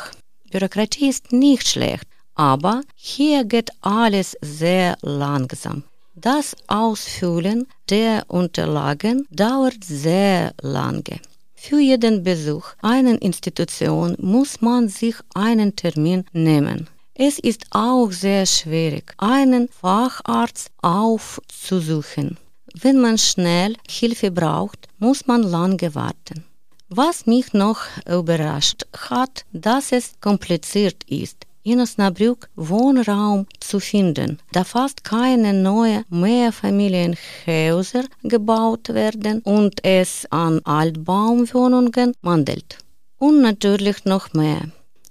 Bürokratie 0.52 1.08
ist 1.08 1.32
nicht 1.32 1.68
schlecht, 1.68 2.06
aber 2.36 2.82
hier 2.94 3.44
geht 3.44 3.70
alles 3.80 4.36
sehr 4.40 4.96
langsam. 5.02 5.82
Das 6.18 6.56
Ausfüllen 6.66 7.66
der 7.90 8.24
Unterlagen 8.28 9.28
dauert 9.30 9.84
sehr 9.84 10.54
lange. 10.62 11.20
Für 11.54 11.78
jeden 11.78 12.22
Besuch 12.22 12.68
einer 12.80 13.20
Institution 13.20 14.16
muss 14.18 14.62
man 14.62 14.88
sich 14.88 15.16
einen 15.34 15.76
Termin 15.76 16.24
nehmen. 16.32 16.88
Es 17.12 17.38
ist 17.38 17.66
auch 17.70 18.10
sehr 18.12 18.46
schwierig, 18.46 19.12
einen 19.18 19.68
Facharzt 19.68 20.70
aufzusuchen. 20.80 22.38
Wenn 22.72 22.98
man 22.98 23.18
schnell 23.18 23.76
Hilfe 23.86 24.30
braucht, 24.30 24.88
muss 24.98 25.26
man 25.26 25.42
lange 25.42 25.94
warten. 25.94 26.46
Was 26.88 27.26
mich 27.26 27.52
noch 27.52 27.80
überrascht 28.08 28.86
hat, 28.96 29.44
dass 29.52 29.92
es 29.92 30.14
kompliziert 30.22 31.04
ist, 31.08 31.45
in 31.66 31.80
Osnabrück 31.80 32.48
Wohnraum 32.54 33.46
zu 33.58 33.80
finden, 33.80 34.38
da 34.52 34.62
fast 34.62 35.02
keine 35.02 35.52
neuen 35.52 36.04
Mehrfamilienhäuser 36.10 38.04
gebaut 38.22 38.88
werden 38.90 39.40
und 39.42 39.84
es 39.84 40.26
an 40.30 40.60
Altbaumwohnungen 40.64 42.12
mangelt. 42.22 42.78
Und 43.18 43.42
natürlich 43.42 44.04
noch 44.04 44.32
mehr. 44.32 44.62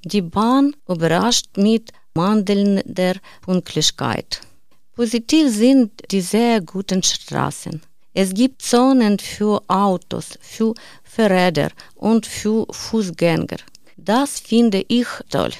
Die 0.06 0.22
Bahn 0.22 0.74
überrascht 0.88 1.58
mit 1.58 1.92
mangelnder 2.14 3.16
Pünktlichkeit. 3.42 4.40
Positiv 4.96 5.54
sind 5.54 5.92
die 6.12 6.22
sehr 6.22 6.62
guten 6.62 7.04
Straßen. 7.04 7.82
Es 8.14 8.34
gibt 8.34 8.62
Zonen 8.62 9.20
für 9.20 9.62
Autos, 9.68 10.40
für 10.40 10.74
Fahrräder 11.04 11.72
und 11.96 12.26
für 12.26 12.66
Fußgänger. 12.72 13.58
Das 13.98 14.40
finde 14.40 14.86
ich 14.88 15.08
toll. 15.30 15.52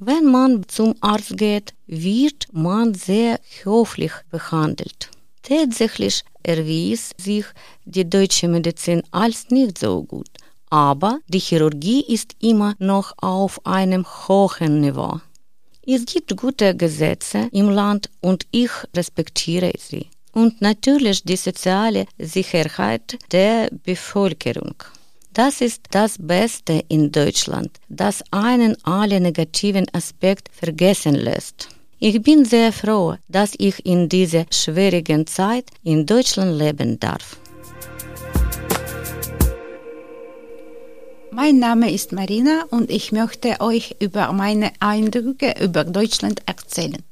Wenn 0.00 0.26
man 0.26 0.62
zum 0.68 0.94
Arzt 1.00 1.36
geht, 1.36 1.74
wird 1.88 2.46
man 2.52 2.94
sehr 2.94 3.40
höflich 3.64 4.12
behandelt. 4.30 5.10
Tatsächlich 5.42 6.22
erwies 6.44 7.10
sich 7.18 7.46
die 7.84 8.08
deutsche 8.08 8.46
Medizin 8.46 9.02
als 9.10 9.50
nicht 9.50 9.76
so 9.76 10.04
gut, 10.04 10.28
aber 10.70 11.18
die 11.26 11.40
Chirurgie 11.40 12.02
ist 12.02 12.36
immer 12.40 12.76
noch 12.78 13.12
auf 13.16 13.66
einem 13.66 14.06
hohen 14.06 14.82
Niveau. 14.82 15.20
Es 15.84 16.06
gibt 16.06 16.36
gute 16.36 16.76
Gesetze 16.76 17.48
im 17.50 17.68
Land 17.68 18.08
und 18.20 18.46
ich 18.52 18.70
respektiere 18.94 19.72
sie. 19.78 20.06
Und 20.32 20.60
natürlich 20.60 21.24
die 21.24 21.36
soziale 21.36 22.06
Sicherheit 22.18 23.18
der 23.32 23.68
Bevölkerung. 23.82 24.76
Das 25.32 25.60
ist 25.60 25.82
das 25.90 26.16
Beste 26.18 26.84
in 26.88 27.12
Deutschland, 27.12 27.70
das 27.88 28.24
einen 28.30 28.76
alle 28.84 29.20
negativen 29.20 29.86
Aspekte 29.92 30.50
vergessen 30.52 31.14
lässt. 31.14 31.68
Ich 32.00 32.22
bin 32.22 32.44
sehr 32.44 32.72
froh, 32.72 33.16
dass 33.28 33.54
ich 33.58 33.84
in 33.84 34.08
dieser 34.08 34.46
schwierigen 34.50 35.26
Zeit 35.26 35.66
in 35.82 36.06
Deutschland 36.06 36.58
leben 36.58 36.98
darf. 37.00 37.38
Mein 41.30 41.58
Name 41.58 41.92
ist 41.92 42.12
Marina 42.12 42.64
und 42.70 42.90
ich 42.90 43.12
möchte 43.12 43.60
euch 43.60 43.96
über 44.00 44.32
meine 44.32 44.72
Eindrücke 44.80 45.54
über 45.62 45.84
Deutschland 45.84 46.42
erzählen. 46.46 47.02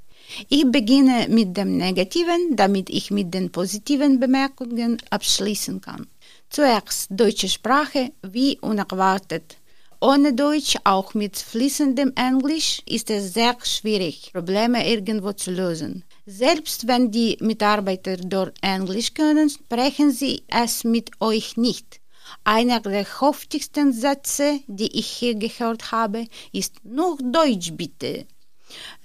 Ich 0.48 0.64
beginne 0.70 1.26
mit 1.28 1.56
dem 1.56 1.76
Negativen, 1.76 2.56
damit 2.56 2.90
ich 2.90 3.10
mit 3.10 3.32
den 3.32 3.50
positiven 3.50 4.18
Bemerkungen 4.18 4.98
abschließen 5.10 5.80
kann. 5.80 6.06
Zuerst 6.48 7.08
deutsche 7.10 7.48
Sprache, 7.48 8.12
wie 8.22 8.58
unerwartet. 8.60 9.56
Ohne 10.00 10.34
Deutsch, 10.34 10.76
auch 10.84 11.14
mit 11.14 11.36
fließendem 11.36 12.12
Englisch, 12.16 12.82
ist 12.86 13.10
es 13.10 13.34
sehr 13.34 13.56
schwierig, 13.62 14.30
Probleme 14.32 14.88
irgendwo 14.88 15.32
zu 15.32 15.50
lösen. 15.50 16.04
Selbst 16.26 16.86
wenn 16.86 17.10
die 17.10 17.36
Mitarbeiter 17.40 18.16
dort 18.16 18.56
Englisch 18.62 19.14
können, 19.14 19.48
sprechen 19.48 20.12
sie 20.12 20.42
es 20.48 20.84
mit 20.84 21.10
euch 21.20 21.56
nicht. 21.56 22.00
Einer 22.44 22.80
der 22.80 23.06
häufigsten 23.20 23.92
Sätze, 23.92 24.60
die 24.66 24.98
ich 24.98 25.06
hier 25.06 25.34
gehört 25.34 25.92
habe, 25.92 26.26
ist 26.52 26.84
nur 26.84 27.16
Deutsch 27.18 27.72
bitte. 27.72 28.26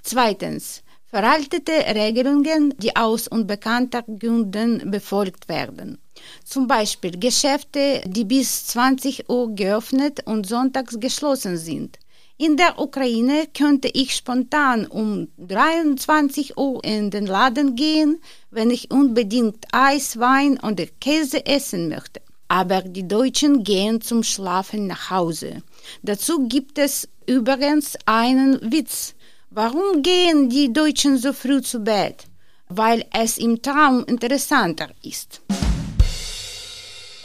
Zweitens, 0.03 0.83
veraltete 1.11 1.73
Regelungen, 1.93 2.73
die 2.77 2.95
aus 2.95 3.27
unbekannten 3.27 4.17
Gründen 4.17 4.89
befolgt 4.89 5.49
werden. 5.49 5.97
Zum 6.45 6.67
Beispiel 6.67 7.19
Geschäfte, 7.19 8.01
die 8.05 8.25
bis 8.25 8.67
20 8.67 9.29
Uhr 9.29 9.53
geöffnet 9.53 10.21
und 10.25 10.47
sonntags 10.47 10.99
geschlossen 10.99 11.57
sind. 11.57 11.99
In 12.37 12.57
der 12.57 12.79
Ukraine 12.79 13.47
könnte 13.53 13.89
ich 13.93 14.15
spontan 14.15 14.87
um 14.87 15.27
23 15.37 16.57
Uhr 16.57 16.83
in 16.83 17.11
den 17.11 17.27
Laden 17.27 17.75
gehen, 17.75 18.19
wenn 18.49 18.71
ich 18.71 18.89
unbedingt 18.89 19.65
Eis, 19.71 20.17
Wein 20.17 20.59
oder 20.59 20.85
Käse 20.99 21.45
essen 21.45 21.89
möchte 21.89 22.21
aber 22.51 22.81
die 22.81 23.07
Deutschen 23.07 23.63
gehen 23.63 24.01
zum 24.01 24.23
Schlafen 24.23 24.85
nach 24.85 25.09
Hause. 25.09 25.63
Dazu 26.03 26.49
gibt 26.49 26.77
es 26.79 27.07
übrigens 27.25 27.97
einen 28.05 28.59
Witz. 28.73 29.15
Warum 29.53 30.01
gehen 30.01 30.47
die 30.47 30.71
Deutschen 30.71 31.17
so 31.17 31.33
früh 31.33 31.61
zu 31.61 31.81
Bett? 31.81 32.23
Weil 32.69 33.03
es 33.11 33.37
im 33.37 33.61
Traum 33.61 34.05
interessanter 34.05 34.87
ist. 35.03 35.41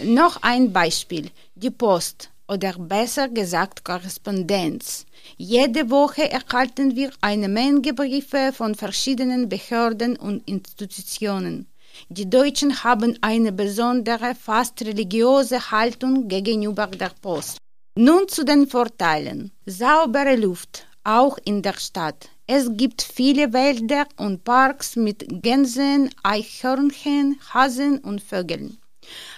Noch 0.03 0.43
ein 0.43 0.73
Beispiel. 0.73 1.31
Die 1.55 1.71
Post 1.71 2.31
oder 2.49 2.73
besser 2.73 3.29
gesagt 3.29 3.85
Korrespondenz. 3.85 5.07
Jede 5.37 5.89
Woche 5.89 6.29
erhalten 6.29 6.97
wir 6.97 7.12
eine 7.21 7.47
Menge 7.49 7.95
Briefe 7.95 8.51
von 8.53 8.75
verschiedenen 8.75 9.49
Behörden 9.49 10.17
und 10.17 10.49
Institutionen. 10.49 11.69
Die 12.09 12.29
Deutschen 12.29 12.83
haben 12.83 13.17
eine 13.21 13.53
besondere, 13.53 14.35
fast 14.35 14.83
religiöse 14.83 15.71
Haltung 15.71 16.27
gegenüber 16.27 16.89
der 16.89 17.12
Post. 17.23 17.59
Nun 17.97 18.27
zu 18.27 18.45
den 18.45 18.67
Vorteilen. 18.67 19.53
Saubere 19.65 20.35
Luft, 20.35 20.87
auch 21.07 21.38
in 21.45 21.62
der 21.62 21.79
Stadt. 21.79 22.29
Es 22.47 22.69
gibt 22.77 23.03
viele 23.03 23.53
Wälder 23.53 24.07
und 24.16 24.45
Parks 24.45 24.97
mit 24.97 25.25
Gänsen, 25.42 26.11
Eichhörnchen, 26.23 27.38
Hasen 27.53 27.99
und 27.99 28.23
Vögeln. 28.23 28.79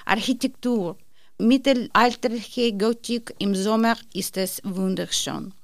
Architektur. 0.04 0.96
Mittelalterliche 1.38 2.72
Gotik 2.72 3.35
im 3.38 3.54
Sommer 3.54 3.96
ist 4.12 4.37
es 4.37 4.61
wunderschön. 4.64 5.54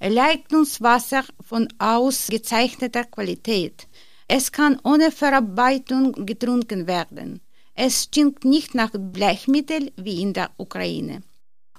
Leitungswasser 0.00 1.24
von 1.40 1.68
ausgezeichneter 1.78 3.04
Qualität. 3.04 3.86
Es 4.26 4.50
kann 4.50 4.80
ohne 4.84 5.10
Verarbeitung 5.10 6.12
getrunken 6.24 6.86
werden. 6.86 7.40
Es 7.74 8.04
stinkt 8.04 8.44
nicht 8.44 8.74
nach 8.74 8.90
Bleichmittel 8.92 9.92
wie 9.96 10.22
in 10.22 10.32
der 10.32 10.50
Ukraine. 10.56 11.22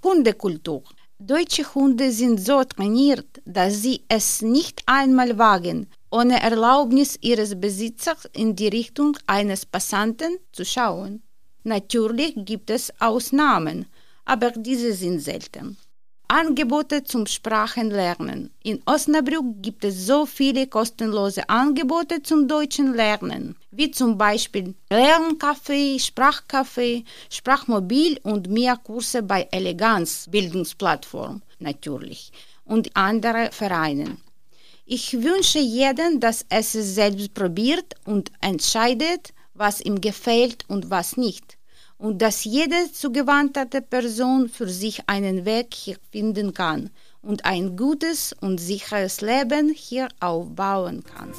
Hundekultur. 0.03 0.83
Deutsche 1.23 1.63
Hunde 1.75 2.11
sind 2.11 2.39
so 2.39 2.63
trainiert, 2.63 3.43
dass 3.45 3.83
sie 3.83 4.01
es 4.07 4.41
nicht 4.41 4.81
einmal 4.87 5.37
wagen, 5.37 5.85
ohne 6.09 6.41
Erlaubnis 6.41 7.15
ihres 7.21 7.61
Besitzers 7.61 8.27
in 8.33 8.55
die 8.55 8.69
Richtung 8.69 9.15
eines 9.27 9.67
Passanten 9.67 10.39
zu 10.51 10.65
schauen. 10.65 11.21
Natürlich 11.63 12.33
gibt 12.37 12.71
es 12.71 12.91
Ausnahmen, 12.99 13.85
aber 14.25 14.49
diese 14.49 14.93
sind 14.93 15.19
selten. 15.19 15.77
Angebote 16.31 17.03
zum 17.03 17.27
Sprachenlernen. 17.27 18.51
In 18.63 18.81
Osnabrück 18.85 19.61
gibt 19.61 19.83
es 19.83 20.05
so 20.07 20.25
viele 20.25 20.65
kostenlose 20.65 21.49
Angebote 21.49 22.23
zum 22.23 22.47
deutschen 22.47 22.93
Lernen, 22.93 23.57
wie 23.71 23.91
zum 23.91 24.17
Beispiel 24.17 24.73
Lerncafé, 24.89 25.99
Sprachcafé, 25.99 27.03
Sprachmobil 27.29 28.17
und 28.23 28.49
mehr 28.49 28.77
Kurse 28.77 29.23
bei 29.23 29.45
Eleganz 29.51 30.29
Bildungsplattform 30.31 31.41
natürlich 31.59 32.31
und 32.63 32.95
andere 32.95 33.49
Vereinen. 33.51 34.17
Ich 34.85 35.11
wünsche 35.11 35.59
jedem, 35.59 36.21
dass 36.21 36.45
es 36.47 36.71
selbst 36.71 37.33
probiert 37.33 37.95
und 38.05 38.31
entscheidet, 38.39 39.33
was 39.53 39.81
ihm 39.81 39.99
gefällt 39.99 40.63
und 40.69 40.89
was 40.89 41.17
nicht 41.17 41.57
und 42.01 42.21
dass 42.21 42.43
jede 42.43 42.91
zugewandte 42.91 43.81
Person 43.81 44.49
für 44.49 44.67
sich 44.67 45.01
einen 45.07 45.45
Weg 45.45 45.73
hier 45.73 45.95
finden 46.11 46.53
kann 46.53 46.89
und 47.21 47.45
ein 47.45 47.77
gutes 47.77 48.35
und 48.41 48.59
sicheres 48.59 49.21
Leben 49.21 49.69
hier 49.69 50.09
aufbauen 50.19 51.01
kann. 51.03 51.29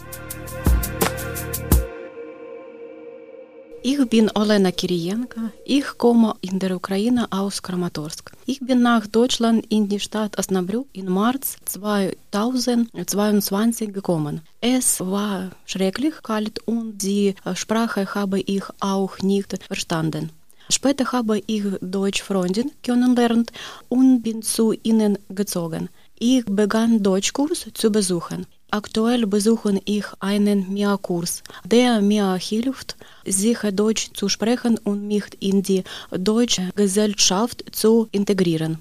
Ich 3.84 3.98
bin 4.08 4.30
Olena 4.36 4.70
Kirienko. 4.70 5.40
Ich 5.64 5.98
komme 5.98 6.36
in 6.40 6.60
der 6.60 6.76
Ukraine 6.76 7.26
aus 7.32 7.60
Kramatorsk. 7.60 8.30
Ich 8.46 8.60
bin 8.60 8.82
nach 8.82 9.08
Deutschland 9.08 9.66
in 9.70 9.88
die 9.88 9.98
Stadt 9.98 10.38
Osnabrück 10.38 10.86
im 10.92 11.12
März 11.12 11.56
2022 11.64 13.92
gekommen. 13.92 14.42
Es 14.60 15.00
war 15.00 15.50
schrecklich 15.66 16.22
kalt 16.22 16.60
und 16.64 16.98
die 16.98 17.34
Sprache 17.54 18.14
habe 18.14 18.38
ich 18.38 18.62
auch 18.78 19.18
nicht 19.18 19.58
verstanden. 19.66 20.30
Später 20.72 21.12
habe 21.12 21.42
ich 21.46 21.64
Deutschfreundin 21.82 22.70
kennengelernt 22.82 23.52
und 23.90 24.22
bin 24.22 24.40
zu 24.40 24.72
ihnen 24.82 25.18
gezogen. 25.28 25.90
Ich 26.18 26.46
begann 26.46 27.02
Deutschkurs 27.02 27.66
zu 27.74 27.92
besuchen. 27.92 28.46
Aktuell 28.70 29.26
besuche 29.26 29.82
ich 29.84 30.06
einen 30.20 30.72
Mehrkurs, 30.72 31.42
der 31.66 32.00
mir 32.00 32.36
hilft, 32.36 32.96
sicher 33.26 33.70
Deutsch 33.70 34.12
zu 34.14 34.30
sprechen 34.30 34.78
und 34.78 35.06
mich 35.06 35.26
in 35.40 35.62
die 35.62 35.84
deutsche 36.10 36.70
Gesellschaft 36.74 37.62
zu 37.72 38.08
integrieren. 38.10 38.78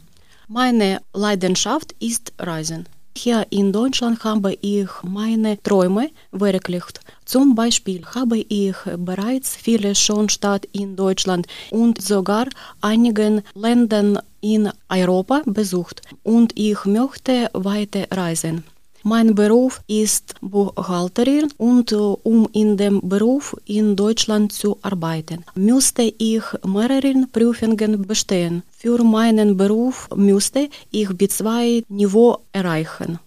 Meine 0.48 1.02
Leidenschaft 1.14 1.94
ist 2.00 2.32
Reisen. 2.40 2.88
Hier 3.18 3.46
in 3.50 3.72
Deutschland 3.72 4.24
habe 4.24 4.54
ich 4.62 4.88
meine 5.04 5.62
Träume 5.62 6.10
verwirklicht. 6.32 7.02
Zum 7.26 7.56
Beispiel 7.56 8.04
habe 8.16 8.38
ich 8.38 8.76
bereits 8.98 9.56
viele 9.56 9.96
schon 9.96 10.28
in 10.72 10.96
Deutschland 10.96 11.48
und 11.70 12.02
sogar 12.02 12.48
einigen 12.82 13.42
Ländern 13.54 14.20
in 14.42 14.72
Europa 14.90 15.42
besucht 15.46 16.02
und 16.24 16.58
ich 16.58 16.84
möchte 16.86 17.50
weiter 17.54 18.08
reisen. 18.12 18.64
Mein 19.04 19.34
Beruf 19.34 19.82
ist 19.88 20.36
Buchhalterin 20.42 21.52
und 21.58 21.92
um 21.92 22.48
in 22.54 22.78
dem 22.78 23.02
Beruf 23.02 23.56
in 23.66 23.96
Deutschland 23.96 24.52
zu 24.52 24.78
arbeiten, 24.84 25.44
müsste 25.56 26.04
ich 26.20 26.44
mehrere 26.64 27.26
Prüfungen 27.32 28.04
bestehen. 28.06 28.62
Für 28.78 29.04
meinen 29.04 29.58
Beruf 29.58 30.08
müsste 30.16 30.70
ich 30.92 31.10
B2-Niveau 31.10 32.38
erreichen. 32.52 33.20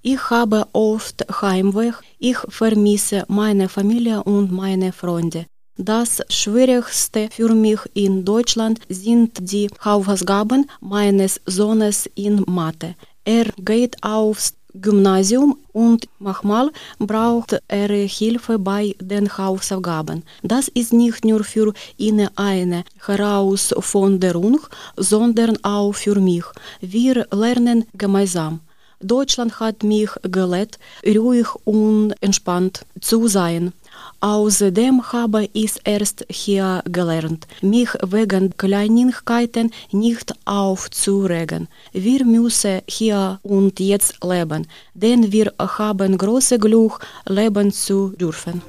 Ich 0.00 0.30
habe 0.30 0.66
oft 0.72 1.26
Heimweh, 1.42 1.92
ich 2.18 2.38
vermisse 2.48 3.24
meine 3.28 3.68
Familie 3.68 4.22
und 4.22 4.50
meine 4.50 4.92
Freunde. 4.92 5.44
Das 5.76 6.22
Schwierigste 6.30 7.28
für 7.30 7.54
mich 7.54 7.80
in 7.92 8.24
Deutschland 8.24 8.80
sind 8.88 9.38
die 9.40 9.68
Hausaufgaben 9.84 10.70
meines 10.80 11.40
Sohnes 11.44 12.08
in 12.14 12.42
Mathe. 12.46 12.94
Er 13.24 13.44
geht 13.58 14.02
aufs 14.02 14.54
Gymnasium 14.80 15.58
und 15.72 16.08
manchmal 16.18 16.70
braucht 16.98 17.60
er 17.68 17.88
Hilfe 17.88 18.58
bei 18.58 18.94
den 19.00 19.36
Hausaufgaben. 19.36 20.24
Das 20.42 20.68
ist 20.68 20.92
nicht 20.92 21.24
nur 21.24 21.44
für 21.44 21.72
ihn 21.96 22.28
eine 22.36 22.84
Herausforderung, 23.06 24.60
sondern 24.96 25.62
auch 25.64 25.92
für 25.92 26.20
mich. 26.20 26.44
Wir 26.80 27.26
lernen 27.32 27.86
gemeinsam. 27.94 28.60
Deutschland 29.00 29.60
hat 29.60 29.84
mich 29.84 30.10
gelehrt, 30.22 30.78
ruhig 31.06 31.46
und 31.64 32.14
entspannt 32.20 32.84
zu 33.00 33.28
sein. 33.28 33.72
Außerdem 34.20 35.12
habe 35.12 35.48
ich 35.52 35.74
erst 35.84 36.26
hier 36.28 36.82
gelernt, 36.90 37.46
mich 37.62 37.90
wegen 38.04 38.56
Kleinigkeiten 38.56 39.70
nicht 39.92 40.34
aufzuregen. 40.44 41.68
Wir 41.92 42.24
müssen 42.24 42.80
hier 42.88 43.38
und 43.44 43.78
jetzt 43.78 44.24
leben, 44.24 44.66
denn 44.94 45.30
wir 45.30 45.52
haben 45.58 46.18
große 46.18 46.58
Glück, 46.58 46.98
leben 47.28 47.70
zu 47.70 48.12
dürfen. 48.16 48.60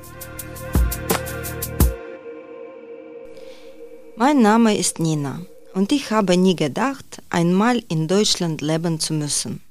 Mein 4.16 4.44
Name 4.44 4.78
ist 4.78 5.00
Nina 5.00 5.42
und 5.74 5.92
ich 5.92 6.12
habe 6.12 6.38
nie 6.38 6.56
gedacht, 6.56 7.24
einmal 7.32 7.82
in 7.88 8.08
Deutschland 8.08 8.62
leben 8.62 9.00
zu 9.00 9.14
müssen. 9.14 9.62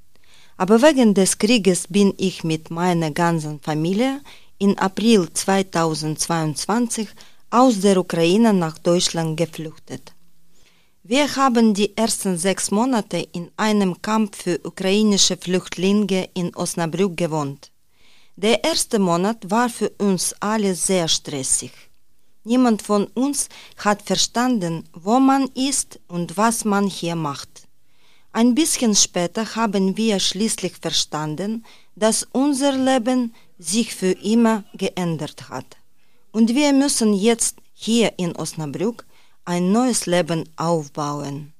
Aber 0.57 0.83
wegen 0.83 1.14
des 1.14 1.38
Krieges 1.38 1.87
bin 1.87 2.14
ich 2.17 2.43
mit 2.43 2.69
meiner 2.69 3.12
ganzen 3.12 3.61
Familie 3.61 4.21
in 4.59 4.79
April 4.79 5.29
2022 5.33 7.09
aus 7.51 7.81
der 7.81 7.97
Ukraine 7.99 8.53
nach 8.53 8.79
Deutschland 8.79 9.37
geflüchtet. 9.37 10.12
Wir 11.03 11.35
haben 11.37 11.73
die 11.73 11.97
ersten 11.97 12.37
sechs 12.37 12.71
Monate 12.71 13.18
in 13.33 13.51
einem 13.57 14.03
Camp 14.03 14.37
für 14.37 14.61
ukrainische 14.64 15.37
Flüchtlinge 15.37 16.29
in 16.35 16.55
Osnabrück 16.55 17.16
gewohnt. 17.16 17.71
Der 18.37 18.62
erste 18.62 18.99
Monat 18.99 19.51
war 19.51 19.68
für 19.68 19.90
uns 19.99 20.35
alle 20.40 20.75
sehr 20.75 21.09
stressig. 21.09 21.73
Niemand 22.44 22.83
von 22.83 23.07
uns 23.14 23.49
hat 23.79 24.03
verstanden, 24.03 24.85
wo 24.92 25.18
man 25.18 25.49
ist 25.55 25.99
und 26.09 26.37
was 26.37 26.64
man 26.64 26.87
hier 26.87 27.16
macht. 27.16 27.68
Ein 28.33 28.55
bisschen 28.55 28.94
später 28.94 29.57
haben 29.57 29.97
wir 29.97 30.21
schließlich 30.21 30.77
verstanden, 30.77 31.64
dass 31.97 32.27
unser 32.33 32.73
Leben 32.73 33.35
sich 33.59 33.94
für 33.94 34.12
immer 34.12 34.64
geändert 34.75 35.49
hat. 35.49 35.77
Und 36.33 36.55
wir 36.55 36.73
müssen 36.73 37.14
jetzt 37.14 37.57
hier 37.75 38.12
in 38.18 38.37
Osnabrück 38.37 39.07
ein 39.44 39.73
neues 39.73 40.07
Leben 40.07 40.49
aufbauen. 40.57 41.53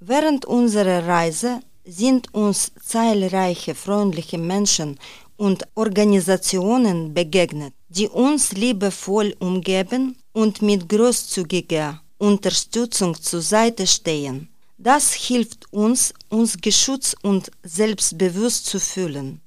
Während 0.00 0.44
unserer 0.44 1.06
Reise 1.06 1.60
sind 1.84 2.32
uns 2.34 2.72
zahlreiche 2.84 3.74
freundliche 3.74 4.38
Menschen 4.38 4.98
und 5.36 5.66
Organisationen 5.74 7.14
begegnet, 7.14 7.74
die 7.88 8.08
uns 8.08 8.52
liebevoll 8.52 9.34
umgeben 9.40 10.16
und 10.32 10.62
mit 10.62 10.88
großzügiger 10.88 12.00
Unterstützung 12.18 13.20
zur 13.20 13.42
Seite 13.42 13.86
stehen. 13.86 14.48
Das 14.78 15.12
hilft 15.12 15.72
uns, 15.72 16.14
uns 16.28 16.56
geschützt 16.60 17.16
und 17.22 17.50
selbstbewusst 17.62 18.66
zu 18.66 18.78
fühlen. 18.78 19.40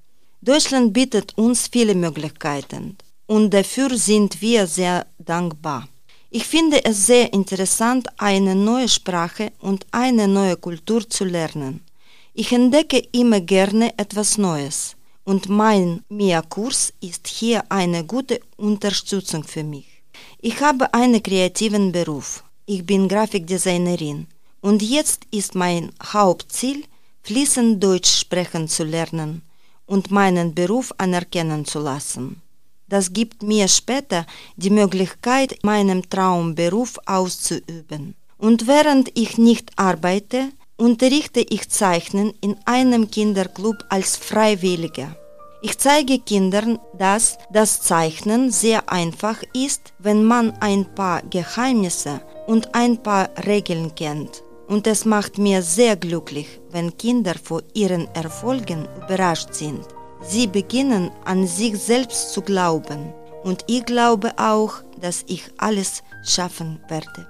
Deutschland 0.45 0.93
bietet 0.93 1.35
uns 1.39 1.67
viele 1.71 1.95
Möglichkeiten 1.95 2.97
und 3.25 3.51
dafür 3.51 3.97
sind 3.97 4.39
wir 4.41 4.67
sehr 4.67 5.07
dankbar. 5.17 5.87
Ich 6.29 6.45
finde 6.45 6.85
es 6.85 7.07
sehr 7.07 7.33
interessant, 7.33 8.07
eine 8.17 8.53
neue 8.53 8.87
Sprache 8.87 9.53
und 9.59 9.87
eine 9.89 10.27
neue 10.27 10.55
Kultur 10.55 11.09
zu 11.09 11.25
lernen. 11.25 11.81
Ich 12.35 12.51
entdecke 12.51 12.99
immer 13.11 13.41
gerne 13.41 13.97
etwas 13.97 14.37
Neues 14.37 14.95
und 15.23 15.49
mein 15.49 16.03
MIA-Kurs 16.09 16.93
ist 17.01 17.25
hier 17.25 17.63
eine 17.69 18.03
gute 18.03 18.39
Unterstützung 18.55 19.43
für 19.43 19.63
mich. 19.63 19.87
Ich 20.41 20.61
habe 20.61 20.93
einen 20.93 21.23
kreativen 21.23 21.91
Beruf. 21.91 22.43
Ich 22.67 22.85
bin 22.85 23.07
Grafikdesignerin 23.07 24.27
und 24.61 24.83
jetzt 24.83 25.21
ist 25.31 25.55
mein 25.55 25.91
Hauptziel, 26.03 26.83
fließend 27.23 27.83
Deutsch 27.83 28.19
sprechen 28.19 28.67
zu 28.67 28.83
lernen 28.83 29.41
und 29.85 30.11
meinen 30.11 30.53
Beruf 30.53 30.93
anerkennen 30.97 31.65
zu 31.65 31.79
lassen. 31.79 32.41
Das 32.87 33.13
gibt 33.13 33.41
mir 33.41 33.67
später 33.67 34.25
die 34.55 34.69
Möglichkeit, 34.69 35.59
meinen 35.63 36.07
Traumberuf 36.09 36.99
auszuüben. 37.05 38.15
Und 38.37 38.67
während 38.67 39.09
ich 39.17 39.37
nicht 39.37 39.71
arbeite, 39.75 40.49
unterrichte 40.77 41.39
ich 41.39 41.69
Zeichnen 41.69 42.33
in 42.41 42.57
einem 42.65 43.09
Kinderclub 43.09 43.77
als 43.89 44.17
Freiwilliger. 44.17 45.15
Ich 45.61 45.79
zeige 45.79 46.19
Kindern, 46.19 46.77
dass 46.95 47.39
das 47.51 47.81
Zeichnen 47.81 48.51
sehr 48.51 48.87
einfach 48.91 49.41
ist, 49.53 49.93
wenn 49.97 50.23
man 50.23 50.51
ein 50.59 50.93
paar 50.93 51.23
Geheimnisse 51.23 52.21
und 52.45 52.75
ein 52.75 53.01
paar 53.01 53.29
Regeln 53.47 53.95
kennt. 53.95 54.43
Und 54.67 54.87
es 54.87 55.05
macht 55.05 55.37
mir 55.37 55.61
sehr 55.61 55.95
glücklich, 55.95 56.59
wenn 56.71 56.97
Kinder 56.97 57.35
vor 57.41 57.61
ihren 57.73 58.07
Erfolgen 58.15 58.87
überrascht 59.03 59.53
sind. 59.53 59.85
Sie 60.21 60.47
beginnen 60.47 61.11
an 61.23 61.45
sich 61.45 61.77
selbst 61.77 62.33
zu 62.33 62.41
glauben. 62.41 63.13
Und 63.43 63.63
ich 63.67 63.85
glaube 63.85 64.33
auch, 64.37 64.81
dass 64.99 65.23
ich 65.27 65.43
alles 65.57 66.01
schaffen 66.23 66.79
werde. 66.89 67.27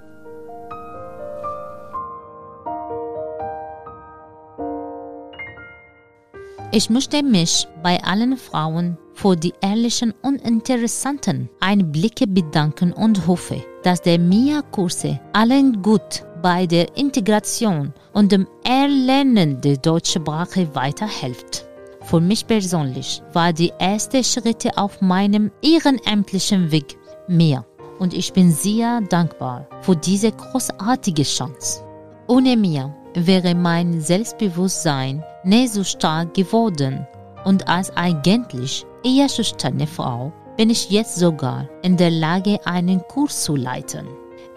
Ich 6.72 6.90
möchte 6.90 7.24
mich 7.24 7.68
bei 7.84 8.04
allen 8.04 8.38
Frauen 8.38 8.98
für 9.14 9.36
die 9.36 9.54
ehrlichen 9.62 10.14
und 10.22 10.42
interessanten 10.42 11.50
Einblicke 11.62 12.28
bedanken 12.28 12.92
und 12.92 13.28
hoffe, 13.28 13.64
dass 13.84 14.02
der 14.02 14.20
MIA-Kurse 14.20 15.20
allen 15.32 15.82
gut 15.82 16.26
bei 16.46 16.68
der 16.68 16.96
Integration 16.96 17.92
und 18.14 18.32
dem 18.32 18.46
Erlernen 18.64 19.62
der 19.62 19.78
deutschen 19.78 20.22
Sprache 20.22 20.68
weiterhilft. 20.76 21.66
Für 22.02 22.22
mich 22.22 22.46
persönlich 22.46 23.24
war 23.34 23.52
die 23.52 23.74
erste 23.80 24.24
Schritte 24.24 24.78
auf 24.78 25.02
meinem 25.02 25.50
ehrenamtlichen 25.64 26.72
Weg 26.72 27.00
mehr 27.28 27.66
und 27.98 28.14
ich 28.14 28.32
bin 28.32 28.52
sehr 28.52 29.02
dankbar 29.02 29.66
für 29.82 29.96
diese 29.96 30.32
großartige 30.32 31.24
Chance. 31.24 31.84
Ohne 32.28 32.56
mir 32.56 32.94
wäre 33.16 33.56
mein 33.56 34.00
Selbstbewusstsein 34.00 35.24
nicht 35.44 35.74
so 35.74 35.84
stark 35.84 36.36
geworden 36.36 37.08
und 37.44 37.68
als 37.68 37.90
eigentlich 37.98 38.86
eher 39.04 39.30
schüchterne 39.30 39.88
Frau 39.88 40.32
bin 40.58 40.70
ich 40.70 40.92
jetzt 40.92 41.16
sogar 41.16 41.68
in 41.82 41.98
der 41.98 42.12
Lage, 42.12 42.60
einen 42.68 43.02
Kurs 43.08 43.46
zu 43.46 43.56
leiten. 43.56 44.06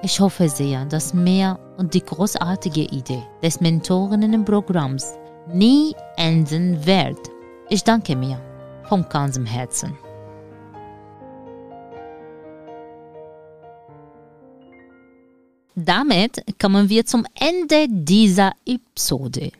Ich 0.00 0.20
hoffe 0.20 0.48
sehr, 0.48 0.84
dass 0.84 1.12
mehr 1.12 1.58
und 1.76 1.92
die 1.92 2.04
großartige 2.04 2.82
Idee 2.82 3.22
des 3.42 3.60
Mentorinnenprogramms 3.60 5.14
nie 5.52 5.94
enden 6.16 6.86
wird. 6.86 7.18
Ich 7.68 7.82
danke 7.82 8.14
mir 8.14 8.40
von 8.88 9.04
ganzem 9.08 9.44
Herzen. 9.44 9.98
Damit 15.74 16.42
kommen 16.60 16.88
wir 16.88 17.04
zum 17.04 17.24
Ende 17.38 17.86
dieser 17.88 18.52
Episode. 18.66 19.50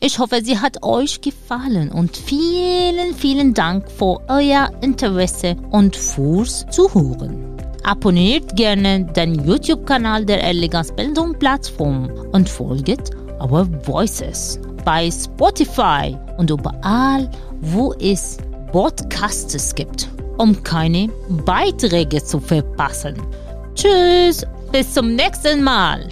Ich 0.00 0.18
hoffe, 0.18 0.40
sie 0.44 0.58
hat 0.58 0.82
euch 0.82 1.20
gefallen 1.20 1.90
und 1.90 2.16
vielen, 2.16 3.14
vielen 3.14 3.54
Dank 3.54 3.90
für 3.90 4.20
euer 4.28 4.70
Interesse 4.80 5.56
und 5.70 5.96
fürs 5.96 6.66
Zuhören. 6.70 7.56
Abonniert 7.85 8.55
gerne 8.55 9.05
den 9.05 9.35
YouTube-Kanal 9.45 10.25
der 10.25 10.43
Elegance 10.43 10.93
Bildung 10.93 11.37
Plattform 11.39 12.09
und 12.31 12.47
folgt 12.47 13.11
Our 13.41 13.67
Voices 13.85 14.59
bei 14.85 15.09
Spotify 15.11 16.17
und 16.37 16.49
überall, 16.49 17.29
wo 17.59 17.93
es 17.93 18.37
Podcasts 18.71 19.75
gibt, 19.75 20.09
um 20.37 20.61
keine 20.63 21.09
Beiträge 21.45 22.23
zu 22.23 22.39
verpassen. 22.39 23.15
Tschüss, 23.75 24.45
bis 24.71 24.93
zum 24.93 25.15
nächsten 25.15 25.63
Mal. 25.63 26.07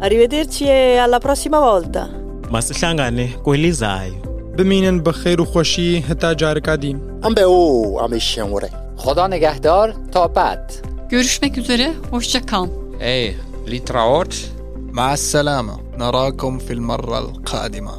Arrivederci 0.00 0.64
e 0.64 0.98
alla 0.98 1.18
prossima 1.18 1.58
volta. 1.60 2.08
masihlangane 2.50 3.28
kwelizayo 3.44 4.14
بمینن 4.58 5.02
بخیر 5.02 5.40
و 5.40 5.44
خوشی 5.44 6.04
تا 6.20 6.34
جارک 6.34 6.62
قدیم 6.62 7.00
ام 7.22 7.34
به 7.34 7.42
او 7.42 8.00
امیشن 8.02 8.42
وره 8.42 8.70
خدا 8.96 9.26
نگهدار 9.26 9.94
تا 10.12 10.28
بعد 10.28 10.72
Görüşmek 11.11 11.57
üzere, 11.57 11.93
hoşça 12.11 12.45
kalın. 12.45 12.71
Ey, 12.99 13.35
litraot. 13.67 14.35
Ma 14.91 15.17
salama. 15.17 15.79
Narakum 15.97 16.59
fil 16.59 16.79
marral 16.79 17.25
kadima. 17.45 17.93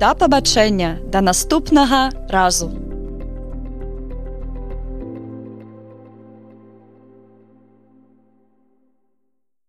До 0.00 0.14
побачення, 0.14 0.98
до 1.12 1.20
наступного 1.20 2.10
разу. 2.32 2.70